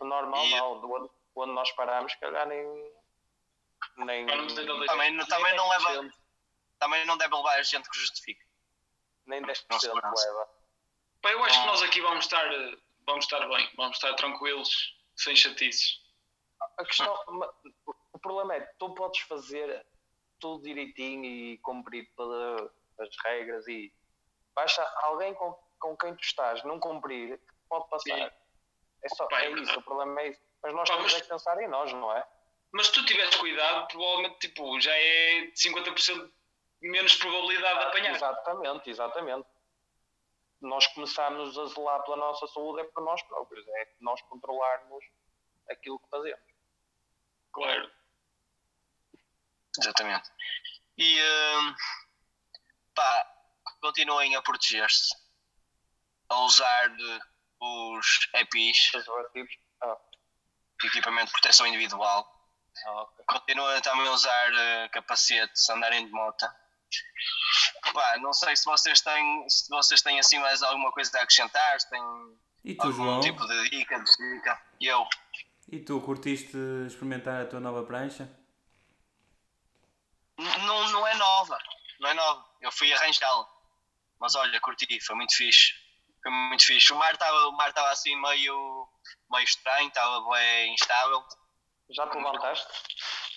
O 0.00 0.04
normal 0.04 0.44
E- 0.44 0.50
não, 0.50 0.80
do 0.80 0.92
onde, 0.92 1.10
onde 1.36 1.52
nós 1.52 1.70
paramos, 1.72 2.12
se 2.12 2.20
calhar 2.20 2.46
nem. 2.46 2.62
Nem. 3.98 4.24
Não 4.26 4.34
é 4.34 4.86
Também, 4.86 5.10
nem 5.16 5.26
também, 5.26 5.56
não 5.56 5.68
leva, 5.68 5.88
10%, 6.02 6.12
também 6.78 7.06
não 7.06 7.16
deve 7.18 7.34
levar 7.34 7.62
gente 7.62 7.88
que 7.88 7.96
justifique. 7.98 8.42
Nem 9.26 9.42
10% 9.42 9.66
Não 9.70 9.80
segurança. 9.80 10.26
leva. 10.26 10.48
Pá, 11.22 11.30
eu 11.32 11.44
acho 11.44 11.54
que 11.58 11.62
Ah. 11.64 11.66
nós 11.66 11.82
aqui 11.82 12.00
vamos 12.00 12.24
estar, 12.24 12.46
vamos 13.06 13.24
estar 13.24 13.46
bem, 13.48 13.70
vamos 13.76 13.96
estar 13.96 14.14
tranquilos, 14.14 14.96
sem 15.16 15.34
chatices. 15.36 16.02
A 16.78 16.84
questão, 16.84 17.14
o 18.12 18.18
problema 18.18 18.54
é 18.54 18.60
que 18.60 18.74
tu 18.78 18.94
podes 18.94 19.20
fazer 19.22 19.86
tudo 20.40 20.62
direitinho 20.64 21.24
e 21.24 21.58
cumprir 21.58 22.10
todas 22.16 22.70
as 22.98 23.08
regras 23.24 23.66
e 23.68 23.92
basta 24.54 24.82
alguém 25.02 25.34
com, 25.34 25.52
com 25.80 25.96
quem 25.96 26.14
tu 26.14 26.22
estás 26.22 26.62
não 26.64 26.78
cumprir, 26.78 27.40
pode 27.68 27.88
passar. 27.88 28.14
Sim. 28.16 28.30
É, 29.02 29.08
só, 29.10 29.28
é 29.32 29.46
é 29.46 29.50
isso, 29.50 29.78
o 29.78 29.82
problema 29.82 30.20
é 30.22 30.28
isso. 30.28 30.40
Mas 30.62 30.72
nós 30.74 30.88
Pá, 30.88 30.96
temos 30.96 31.12
mas- 31.12 31.20
é 31.20 31.24
que 31.24 31.28
pensar 31.28 31.62
em 31.62 31.68
nós, 31.68 31.92
não 31.92 32.16
é? 32.16 32.26
Mas 32.72 32.86
se 32.86 32.92
tu 32.94 33.04
tiveres 33.06 33.34
cuidado, 33.36 33.86
provavelmente 33.88 34.38
tipo, 34.38 34.80
já 34.80 34.92
é 34.96 35.50
50% 35.54 36.32
menos 36.80 37.14
probabilidade 37.16 37.78
de 37.78 37.84
apanhar. 37.86 38.14
Exatamente, 38.14 38.90
exatamente. 38.90 39.48
Nós 40.60 40.86
começarmos 40.88 41.56
a 41.58 41.66
zelar 41.66 42.02
pela 42.04 42.16
nossa 42.16 42.46
saúde 42.48 42.80
é 42.80 42.84
por 42.84 43.02
nós 43.04 43.22
próprios, 43.24 43.66
é 43.68 43.92
nós 44.00 44.20
controlarmos 44.22 45.04
aquilo 45.70 45.98
que 46.00 46.08
fazemos. 46.08 46.40
Claro. 47.52 47.90
Exatamente. 49.78 50.30
E 50.96 51.20
hum, 51.20 51.74
pá, 52.94 53.26
continuem 53.80 54.34
a 54.36 54.42
proteger-se, 54.42 55.14
a 56.28 56.36
usar 56.40 56.86
eh, 56.90 57.20
os 57.60 58.28
EPIs. 58.34 58.92
Ah, 59.82 59.96
equipamento 60.84 61.26
de 61.26 61.32
proteção 61.32 61.66
individual. 61.66 62.30
ah, 62.86 63.02
ok. 63.02 63.24
Continuem 63.26 63.80
também 63.82 64.06
a 64.08 64.12
usar 64.12 64.52
eh, 64.54 64.88
capacetes, 64.90 65.68
andarem 65.70 66.06
de 66.06 66.12
moto. 66.12 66.46
Pá, 67.92 68.16
não 68.18 68.32
sei 68.32 68.54
se 68.56 68.64
vocês 68.64 69.00
têm, 69.00 69.48
se 69.48 69.68
vocês 69.68 70.02
têm 70.02 70.18
assim 70.18 70.38
mais 70.38 70.62
alguma 70.62 70.92
coisa 70.92 71.18
a 71.18 71.22
acrescentar, 71.22 71.80
se 71.80 71.88
têm 71.90 72.02
E 72.64 72.74
tu, 72.74 72.86
algum 72.86 72.92
João? 73.04 73.20
tipo 73.20 73.46
de 73.46 73.70
dica, 73.70 73.98
de 73.98 74.34
dica. 74.34 74.62
E 74.80 74.86
eu, 74.86 75.06
E 75.70 75.80
tu, 75.80 76.00
curtiste 76.00 76.56
experimentar 76.86 77.42
a 77.42 77.46
tua 77.46 77.60
nova 77.60 77.82
prancha? 77.84 78.24
N- 80.38 80.58
não, 80.66 80.88
não 80.90 81.06
é 81.06 81.14
nova, 81.14 81.58
não 82.00 82.10
é 82.10 82.14
nova. 82.14 82.44
Eu 82.64 82.72
fui 82.72 82.90
arranjá-la. 82.94 83.46
Mas 84.18 84.34
olha, 84.34 84.58
curti, 84.58 84.98
foi 85.04 85.14
muito 85.16 85.36
fixe. 85.36 85.74
Foi 86.22 86.32
muito 86.32 86.64
fixe. 86.64 86.90
O 86.94 86.96
mar 86.96 87.12
estava 87.12 87.48
o 87.48 87.52
mar 87.52 87.68
estava 87.68 87.90
assim 87.90 88.18
meio, 88.22 88.88
meio 89.30 89.44
estranho, 89.44 89.88
estava 89.88 90.26
bem 90.30 90.72
instável. 90.72 91.22
Já 91.90 92.08
te 92.08 92.16
levantaste? 92.16 92.66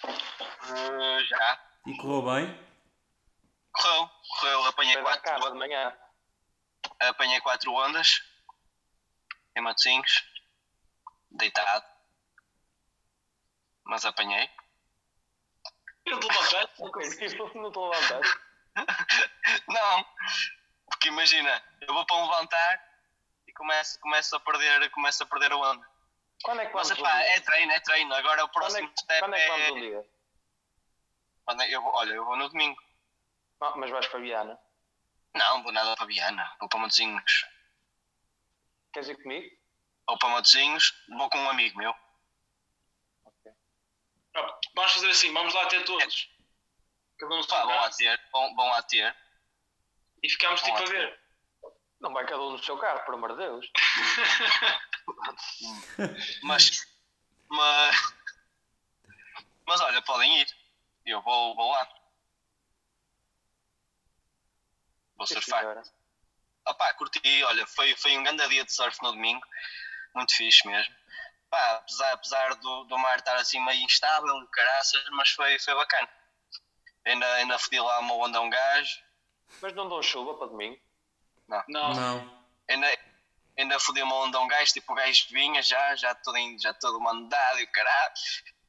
Eh, 0.05 1.23
já. 1.25 1.61
E 1.87 1.97
correu 1.97 2.21
bem? 2.21 2.67
Correu, 3.73 4.09
correu, 4.39 4.65
apanhei 4.65 4.93
Foi 4.93 5.03
quatro, 5.03 5.23
cama 5.23 5.51
de 5.51 5.57
manhã. 5.57 5.97
apanhei 7.01 7.41
quatro 7.41 7.73
ondas 7.73 8.21
em 9.57 9.61
Matosinhos. 9.61 10.23
deitado. 11.31 11.85
Mas 13.83 14.05
apanhei. 14.05 14.49
E 16.05 16.11
não 16.11 16.19
te 16.21 16.27
levantaste? 16.27 16.81
não 17.55 17.67
estou 17.67 17.93
a 17.93 17.97
levantar. 17.97 18.46
Não, 19.67 20.05
porque 20.85 21.07
imagina, 21.09 21.63
eu 21.81 21.93
vou 21.93 22.05
para 22.05 22.15
um 22.17 22.29
levantar 22.29 22.83
e 23.47 23.53
começo, 23.53 23.99
começo, 23.99 24.35
a, 24.35 24.39
perder, 24.39 24.89
começo 24.91 25.23
a 25.23 25.25
perder 25.25 25.51
a 25.51 25.57
onda. 25.57 25.87
Quando 26.43 26.61
é 26.61 26.65
que 26.67 26.73
Mas 26.75 26.89
vamos 26.89 26.99
epá, 27.03 27.15
um 27.15 27.17
dia? 27.19 27.29
é 27.35 27.39
treino, 27.41 27.71
é 27.71 27.79
treino. 27.79 28.13
Agora 28.13 28.45
o 28.45 28.49
Quando 28.49 28.65
é, 28.65 28.69
próximo 28.69 28.89
que- 28.93 29.01
step 29.01 29.19
quando 29.19 29.35
é 29.35 29.41
que 29.41 29.47
vamos 29.51 29.69
um 29.71 29.77
é. 29.77 29.79
dia? 29.81 30.09
Quando 31.45 31.61
é- 31.63 31.69
eu 31.75 31.81
vou- 31.81 31.93
olha, 31.95 32.13
eu 32.13 32.25
vou 32.25 32.35
no 32.37 32.49
domingo. 32.49 32.81
Ah, 33.61 33.73
mas 33.75 33.89
vais 33.89 34.05
para 34.07 34.19
Viana. 34.19 34.59
Não, 35.33 35.63
vou 35.63 35.71
nada 35.71 35.95
para 35.95 36.05
Viana, 36.05 36.55
vou 36.59 36.69
para 36.69 36.79
Matosinhos. 36.79 37.45
Queres 38.93 39.09
ir 39.09 39.21
comigo? 39.21 39.55
Ou 40.07 40.17
para 40.19 40.29
Matosinhos, 40.29 40.93
vou 41.09 41.29
com 41.29 41.39
um 41.39 41.49
amigo 41.49 41.77
meu. 41.77 41.93
Ah, 44.35 44.59
Vamos 44.75 44.93
fazer 44.93 45.09
assim, 45.09 45.33
vamos 45.33 45.53
lá 45.55 45.65
ter 45.67 45.83
todos. 45.85 46.29
Cada 47.17 47.36
um 47.36 47.43
Pá, 47.45 47.63
bom 47.65 47.71
a 47.71 47.77
carro 47.80 47.95
ter, 47.97 48.21
bom, 48.32 48.56
bom 48.56 48.73
a 48.73 48.82
ter. 48.84 49.15
e 50.21 50.30
ficamos 50.30 50.62
tipo 50.62 50.77
a 50.77 50.86
ver. 50.86 51.19
Não 51.99 52.13
vai 52.13 52.25
cada 52.25 52.41
um 52.41 52.51
no 52.51 52.63
seu 52.63 52.77
carro, 52.77 53.03
por 53.06 53.15
amor 53.15 53.32
de 53.32 53.38
Deus. 53.38 53.71
Mas, 56.43 56.86
mas, 57.49 58.13
mas 59.65 59.80
olha, 59.82 60.01
podem 60.01 60.41
ir. 60.41 60.47
Eu 61.06 61.21
vou, 61.21 61.56
vou 61.56 61.71
lá. 61.71 61.89
Vou 65.15 65.25
surfar. 65.25 65.62
senhora. 65.62 65.84
Curti, 66.97 67.43
olha, 67.45 67.65
foi, 67.67 67.95
foi 67.95 68.17
um 68.17 68.23
grande 68.23 68.47
dia 68.49 68.65
de 68.65 68.73
surf 68.73 69.01
no 69.01 69.13
domingo, 69.13 69.45
muito 70.13 70.36
fixe 70.36 70.67
mesmo. 70.67 70.93
Pá, 71.49 71.75
apesar, 71.75 72.12
apesar 72.12 72.56
do, 72.56 72.84
do 72.84 72.97
mar 72.97 73.17
estar 73.17 73.38
assim 73.38 73.63
meio 73.63 73.82
instável, 73.84 74.45
caraças, 74.47 75.03
mas 75.12 75.30
foi, 75.30 75.58
foi 75.60 75.73
bacana. 75.73 76.10
Ainda, 77.08 77.34
ainda 77.36 77.58
fodi 77.58 77.80
lá 77.80 78.00
uma 78.00 78.15
onda 78.15 78.38
a 78.38 78.41
um 78.41 78.50
gajo, 78.50 79.00
Mas 79.62 79.74
não 79.74 79.88
dão 79.88 80.04
chuva 80.04 80.34
para 80.36 80.48
domingo. 80.48 80.80
Não. 81.48 81.63
Não. 81.93 82.43
ainda, 82.70 83.00
ainda 83.58 83.80
fodi 83.80 84.02
uma 84.02 84.15
onda 84.15 84.38
a 84.38 84.41
um 84.41 84.48
gajo, 84.48 84.74
tipo 84.74 84.91
o 84.91 84.96
gajo 84.96 85.28
vinha 85.32 85.62
já, 85.62 85.96
já 85.96 86.13
todo, 86.15 86.38
já 86.60 86.74
todo 86.74 87.00
mandado 87.00 87.60
e 87.60 87.63
o 87.63 87.72
caralho, 87.72 88.13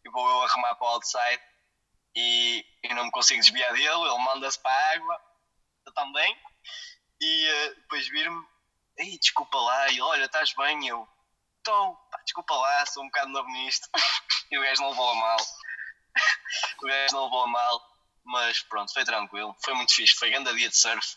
e 0.05 0.11
vou 0.11 0.29
eu 0.29 0.43
arrumar 0.43 0.75
para 0.77 0.87
o 0.87 0.91
outside 0.91 1.43
e, 2.15 2.65
e 2.83 2.95
não 2.95 3.05
me 3.05 3.11
consigo 3.11 3.41
desviar 3.41 3.73
dele, 3.73 3.89
ele 3.89 4.19
manda-se 4.19 4.59
para 4.61 4.71
a 4.71 4.93
água, 4.95 5.21
eu 5.87 5.93
também, 5.93 6.37
e 7.21 7.47
eh, 7.47 7.75
depois 7.75 8.09
vir-me, 8.09 8.47
ei, 8.97 9.19
desculpa 9.19 9.59
lá, 9.59 9.89
e 9.89 9.93
ele, 9.93 10.01
olha, 10.03 10.25
estás 10.25 10.53
bem? 10.55 10.85
E 10.85 10.89
eu, 10.89 11.09
estou, 11.59 11.97
pá, 12.11 12.19
desculpa 12.23 12.55
lá, 12.55 12.87
sou 12.87 13.03
um 13.03 13.07
bocado 13.07 13.31
novo 13.31 13.49
nisto, 13.51 13.89
e 14.51 14.59
o 14.59 14.63
gajo 14.63 14.83
não 14.83 14.91
levou 14.91 15.11
a 15.11 15.15
mal, 15.15 15.39
o 16.83 16.87
gajo 16.87 17.15
não 17.15 17.25
levou 17.25 17.43
a 17.43 17.47
mal, 17.47 17.88
mas 18.29 18.61
pronto, 18.61 18.93
foi 18.93 19.05
tranquilo, 19.05 19.57
foi 19.65 19.75
muito 19.75 19.95
fixe, 19.95 20.15
foi 20.15 20.31
grande 20.31 20.55
dia 20.55 20.69
de 20.69 20.77
surf, 20.77 21.15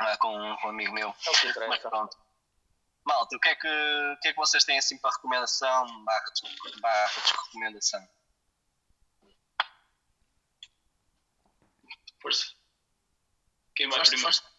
lá 0.00 0.16
com, 0.16 0.56
com 0.60 0.68
um 0.68 0.70
amigo 0.70 0.92
meu. 0.92 1.08
É 1.08 1.30
o 1.30 1.34
que 1.34 1.60
Mas 1.68 1.80
pronto. 1.80 2.16
Malta, 3.04 3.36
o 3.36 3.40
que, 3.40 3.48
é 3.48 3.54
que, 3.54 3.68
o 3.68 4.20
que 4.20 4.28
é 4.28 4.32
que 4.32 4.38
vocês 4.38 4.64
têm 4.64 4.78
assim 4.78 4.96
para 4.98 5.10
recomendação 5.10 6.04
barra, 6.04 6.24
barra 6.80 7.20
desrecomendação? 7.20 8.08
Força. 12.22 12.54
Quem 13.74 13.88
vai 13.88 13.98
Força, 13.98 14.12
primeiro? 14.12 14.32
força. 14.32 14.54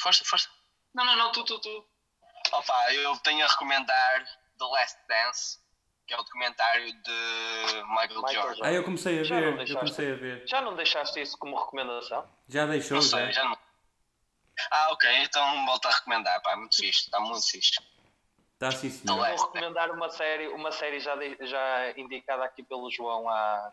Força, 0.00 0.24
força. 0.24 0.50
Não, 0.94 1.04
não, 1.04 1.16
não, 1.16 1.32
tu, 1.32 1.42
tu, 1.44 1.58
tu. 1.58 1.88
Opa, 2.52 2.92
eu 2.92 3.16
tenho 3.18 3.44
a 3.44 3.48
recomendar 3.48 4.24
The 4.58 4.64
Last 4.64 4.98
Dance, 5.08 5.58
que 6.10 6.14
é 6.14 6.18
o 6.18 6.24
documentário 6.24 6.92
de 6.92 7.12
Michael, 7.88 8.08
Michael 8.22 8.32
Jordan. 8.42 8.66
Ah, 8.66 8.72
eu 8.72 8.82
comecei 8.82 9.20
a 9.20 9.22
Já 9.22 9.36
ver. 9.38 9.68
Eu 9.70 9.76
comecei 9.78 10.12
a 10.12 10.16
ver. 10.16 10.42
Já 10.44 10.60
não 10.60 10.74
deixaste 10.74 11.20
isso 11.20 11.38
como 11.38 11.54
recomendação? 11.56 12.28
Já 12.48 12.66
deixou, 12.66 12.96
Não 12.96 13.02
já. 13.02 13.16
sei, 13.18 13.32
já 13.32 13.44
não. 13.44 13.56
Ah, 14.72 14.88
ok, 14.90 15.08
então 15.22 15.66
volto 15.66 15.86
a 15.86 15.90
recomendar, 15.92 16.42
pá, 16.42 16.56
muito 16.56 16.74
fixe, 16.74 17.02
está 17.04 17.20
muito 17.20 17.48
fixe. 17.48 17.80
Está 18.54 18.72
sim, 18.72 18.90
senhor. 18.90 19.18
Não 19.18 19.24
é. 19.24 19.36
Vou 19.36 19.46
recomendar 19.46 19.88
uma 19.92 20.10
série, 20.10 20.48
uma 20.48 20.72
série 20.72 20.98
já, 20.98 21.14
de- 21.14 21.46
já 21.46 21.92
indicada 21.96 22.42
aqui 22.44 22.64
pelo 22.64 22.90
João 22.90 23.28
há 23.28 23.72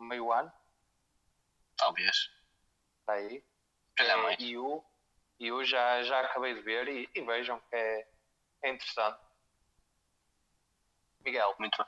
meio 0.00 0.32
ano. 0.32 0.52
Talvez. 1.76 2.28
Está 3.00 3.12
aí. 3.12 3.44
Calhar 3.94 4.18
É 4.18 4.22
mais. 4.22 4.40
You. 4.40 4.84
You 5.38 5.64
já, 5.64 6.02
já 6.02 6.18
acabei 6.20 6.52
de 6.54 6.62
ver 6.62 6.88
e, 6.88 7.08
e 7.14 7.20
vejam 7.22 7.60
que 7.70 7.76
é, 7.76 8.08
é 8.64 8.70
interessante. 8.70 9.18
Miguel, 11.24 11.54
Muito 11.58 11.76
bem. 11.76 11.86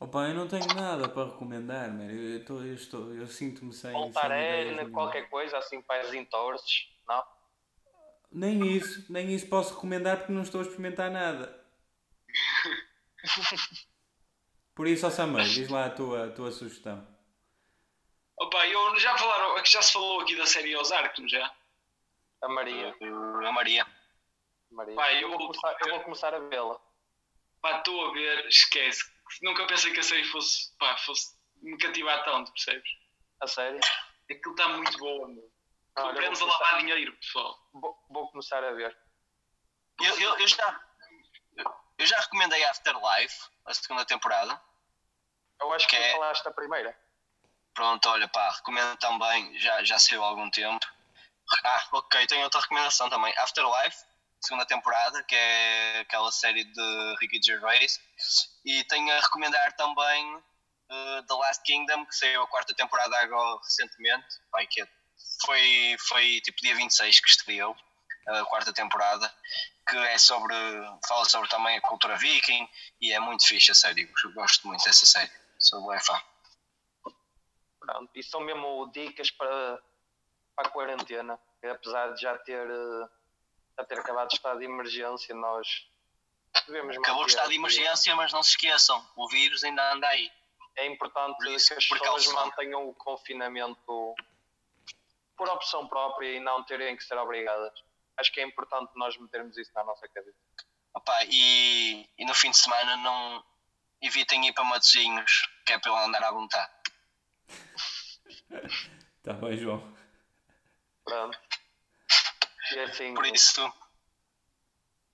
Opa, 0.00 0.28
eu 0.28 0.34
não 0.34 0.48
tenho 0.48 0.66
nada 0.74 1.08
para 1.08 1.26
recomendar, 1.30 1.88
man. 1.92 2.04
Eu, 2.10 2.38
eu, 2.38 2.44
tô- 2.44 2.58
eu, 2.60 2.74
estou, 2.74 3.14
eu 3.14 3.26
sinto-me 3.28 3.72
sem. 3.72 3.92
ideias 4.08 4.76
nenhuma. 4.76 4.90
qualquer 4.90 5.28
coisa 5.30 5.56
assim 5.58 5.80
para 5.80 6.00
as 6.02 6.12
entorces, 6.12 6.88
não? 7.06 7.24
Nem 8.32 8.66
isso, 8.66 9.12
nem 9.12 9.32
isso 9.32 9.48
posso 9.48 9.74
recomendar 9.74 10.16
porque 10.18 10.32
não 10.32 10.42
estou 10.42 10.60
a 10.60 10.64
experimentar 10.64 11.08
nada. 11.10 11.64
Por 14.74 14.88
isso, 14.88 15.06
ó 15.06 15.10
Samuel, 15.10 15.44
diz 15.44 15.68
lá 15.68 15.86
a 15.86 15.90
tua, 15.90 16.26
a 16.26 16.30
tua 16.32 16.50
sugestão. 16.50 17.06
Opa, 18.40 18.66
eu 18.66 18.98
já 18.98 19.16
falaram, 19.16 19.58
é 19.58 19.64
já 19.64 19.82
se 19.82 19.92
falou 19.92 20.20
aqui 20.20 20.34
da 20.34 20.46
série 20.46 20.74
Ozark, 20.74 21.20
não 21.20 21.28
já? 21.28 21.54
A 22.42 22.48
Maria. 22.48 22.96
A 23.00 23.52
Maria. 23.52 23.86
Maria. 24.70 24.94
Vai, 24.96 25.22
eu, 25.22 25.28
vou- 25.28 25.38
começar, 25.38 25.76
eu 25.86 25.90
vou 25.90 26.00
começar 26.00 26.34
a 26.34 26.38
vê-la. 26.40 26.80
Pá, 27.62 27.78
estou 27.78 28.10
a 28.10 28.12
ver, 28.12 28.46
esquece. 28.48 29.02
Nunca 29.42 29.66
pensei 29.66 29.92
que 29.92 30.00
a 30.00 30.02
série 30.02 30.24
fosse, 30.24 30.76
pá, 30.78 30.96
fosse 30.98 31.34
me 31.62 31.78
cativar 31.78 32.24
tanto, 32.24 32.52
percebes? 32.52 32.90
A 33.40 33.46
sério? 33.46 33.80
Aquilo 34.30 34.54
está 34.54 34.68
muito 34.68 34.98
boa, 34.98 35.28
meu. 35.28 35.50
Aprendemos 35.94 36.40
a 36.42 36.44
lavar 36.46 36.78
dinheiro, 36.78 37.12
pessoal. 37.18 37.58
Vou, 37.72 38.04
vou 38.10 38.30
começar 38.30 38.62
a 38.64 38.72
ver. 38.72 38.96
Eu, 40.00 40.18
eu, 40.20 40.38
eu 40.38 40.48
já, 40.48 40.80
eu 41.98 42.06
já 42.06 42.18
recomendei 42.20 42.64
Afterlife, 42.64 43.48
a 43.66 43.74
segunda 43.74 44.04
temporada. 44.04 44.60
Eu 45.60 45.72
acho 45.72 45.86
que 45.86 45.96
Que 45.96 46.02
é- 46.02 46.12
falaste 46.12 46.46
a 46.46 46.50
primeira. 46.52 46.98
Pronto, 47.74 48.08
olha, 48.08 48.28
pá, 48.28 48.50
recomendo 48.50 48.96
também, 48.98 49.58
já, 49.58 49.82
já 49.84 49.98
saiu 49.98 50.22
há 50.22 50.26
algum 50.28 50.50
tempo. 50.50 50.84
Ah, 51.64 51.86
ok, 51.92 52.26
tenho 52.26 52.44
outra 52.44 52.60
recomendação 52.60 53.08
também. 53.08 53.32
Afterlife, 53.38 54.04
segunda 54.42 54.66
temporada, 54.66 55.22
que 55.24 55.34
é 55.34 56.00
aquela 56.00 56.30
série 56.32 56.64
de 56.64 57.16
Ricky 57.20 57.40
Gervais. 57.42 58.00
E 58.64 58.84
tenho 58.84 59.10
a 59.16 59.20
recomendar 59.20 59.72
também 59.76 60.34
uh, 60.36 61.22
The 61.26 61.34
Last 61.34 61.62
Kingdom, 61.62 62.04
que 62.06 62.16
saiu 62.16 62.42
a 62.42 62.48
quarta 62.48 62.74
temporada 62.74 63.16
agora 63.18 63.60
recentemente. 63.62 64.26
Vai, 64.50 64.66
que 64.66 64.82
é- 64.82 64.88
foi, 65.46 65.96
foi 66.08 66.40
tipo 66.40 66.58
dia 66.60 66.74
26 66.74 67.20
que 67.20 67.28
estreou 67.28 67.76
a 68.28 68.44
quarta 68.44 68.72
temporada, 68.72 69.32
que 69.88 69.96
é 69.96 70.18
sobre. 70.18 70.54
fala 71.06 71.24
sobre 71.24 71.48
também 71.48 71.76
a 71.76 71.80
cultura 71.80 72.16
viking 72.16 72.68
e 73.00 73.12
é 73.12 73.18
muito 73.18 73.46
fixe 73.46 73.72
a 73.72 73.74
série. 73.74 74.08
Eu 74.24 74.32
gosto 74.32 74.66
muito 74.66 74.84
dessa 74.84 75.04
série. 75.06 75.30
Sou 75.58 75.86
bem 75.88 76.00
fã. 76.00 76.20
Pronto. 77.80 78.10
E 78.14 78.22
são 78.22 78.40
mesmo 78.40 78.90
dicas 78.92 79.30
para, 79.32 79.82
para 80.54 80.68
a 80.68 80.70
quarentena. 80.70 81.38
Apesar 81.64 82.12
de 82.14 82.20
já 82.20 82.36
ter, 82.38 82.68
eh, 82.68 83.08
já 83.78 83.84
ter 83.84 83.98
acabado 83.98 84.30
o 84.30 84.34
estado 84.34 84.58
de 84.58 84.64
emergência, 84.64 85.34
nós 85.34 85.88
devemos 86.66 86.96
Acabou 86.98 87.24
o 87.24 87.26
estado 87.26 87.44
de 87.48 87.54
aqui- 87.54 87.58
emergência, 87.58 88.14
mas 88.16 88.32
não 88.32 88.42
se 88.42 88.50
esqueçam, 88.50 89.04
o 89.16 89.28
vírus 89.28 89.64
ainda 89.64 89.92
anda 89.94 90.06
aí. 90.08 90.30
É 90.76 90.86
importante 90.86 91.36
Por 91.36 91.48
isso, 91.48 91.68
que 91.68 91.74
as 91.74 91.86
por 91.86 91.98
pessoas 91.98 92.26
mantenham 92.28 92.88
o 92.88 92.94
confinamento 92.94 94.14
por 95.36 95.48
opção 95.48 95.86
própria 95.88 96.36
e 96.36 96.40
não 96.40 96.62
terem 96.64 96.96
que 96.96 97.04
ser 97.04 97.16
obrigadas. 97.18 97.72
Acho 98.16 98.32
que 98.32 98.40
é 98.40 98.44
importante 98.44 98.90
nós 98.96 99.16
metermos 99.18 99.56
isso 99.58 99.70
na 99.74 99.84
nossa 99.84 100.06
cabeça. 100.08 100.36
Opa, 100.94 101.24
e, 101.24 102.08
e 102.18 102.24
no 102.24 102.34
fim 102.34 102.50
de 102.50 102.58
semana 102.58 102.96
não 102.98 103.42
evitem 104.00 104.46
ir 104.46 104.52
para 104.52 104.64
Matosinhos, 104.64 105.48
que 105.66 105.72
é 105.72 105.78
para 105.78 105.90
eu 105.90 105.96
andar 105.96 106.22
à 106.22 106.30
vontade. 106.30 106.70
Está 109.18 109.32
bem, 109.40 109.56
João. 109.56 109.96
Pronto. 111.04 111.38
Assim, 112.80 113.14
Por 113.14 113.26
isso, 113.26 113.72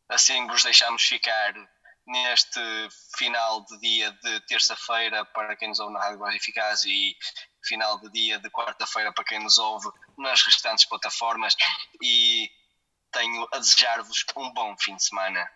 assim 0.09 0.47
vos 0.47 0.63
deixamos 0.63 1.03
ficar 1.03 1.55
neste 2.07 2.61
final 3.17 3.65
de 3.67 3.79
dia 3.81 4.11
de 4.11 4.41
terça-feira 4.47 5.25
para 5.27 5.55
quem 5.57 5.69
nos 5.69 5.79
ouve 5.79 5.93
na 5.93 6.01
Rádio 6.01 6.19
Voz 6.19 6.35
Eficaz 6.35 6.85
e 6.85 7.17
final 7.63 8.01
de 8.01 8.11
dia 8.11 8.39
de 8.39 8.51
quarta-feira 8.51 9.13
para 9.13 9.25
quem 9.25 9.43
nos 9.43 9.59
ouve 9.59 9.89
nas 10.17 10.43
restantes 10.43 10.87
plataformas. 10.87 11.55
E 12.03 12.51
tenho 13.13 13.47
a 13.53 13.59
desejar-vos 13.59 14.25
um 14.37 14.53
bom 14.53 14.75
fim 14.79 14.97
de 14.97 15.05
semana. 15.05 15.51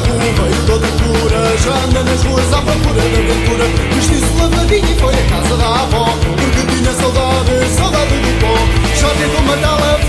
luva 0.00 0.48
e 0.48 0.66
toda 0.66 0.86
pura 0.86 1.56
Já 1.58 1.74
anda 1.84 2.02
nas 2.04 2.22
ruas 2.24 2.52
à 2.52 2.62
procura 2.62 3.00
da 3.00 3.18
aventura. 3.18 3.64
Vestiu-se 3.94 4.32
lavadinho 4.38 4.90
e 4.90 5.00
foi 5.00 5.14
à 5.14 5.22
casa 5.28 5.56
da 5.56 5.68
avó 5.82 6.06
Porque 6.36 6.72
tinha 6.72 6.92
saudade, 6.92 7.68
saudade 7.76 8.14
do 8.14 8.40
pó. 8.40 8.54
Já 8.96 9.08
tentou 9.10 9.42
matá-la 9.42 9.99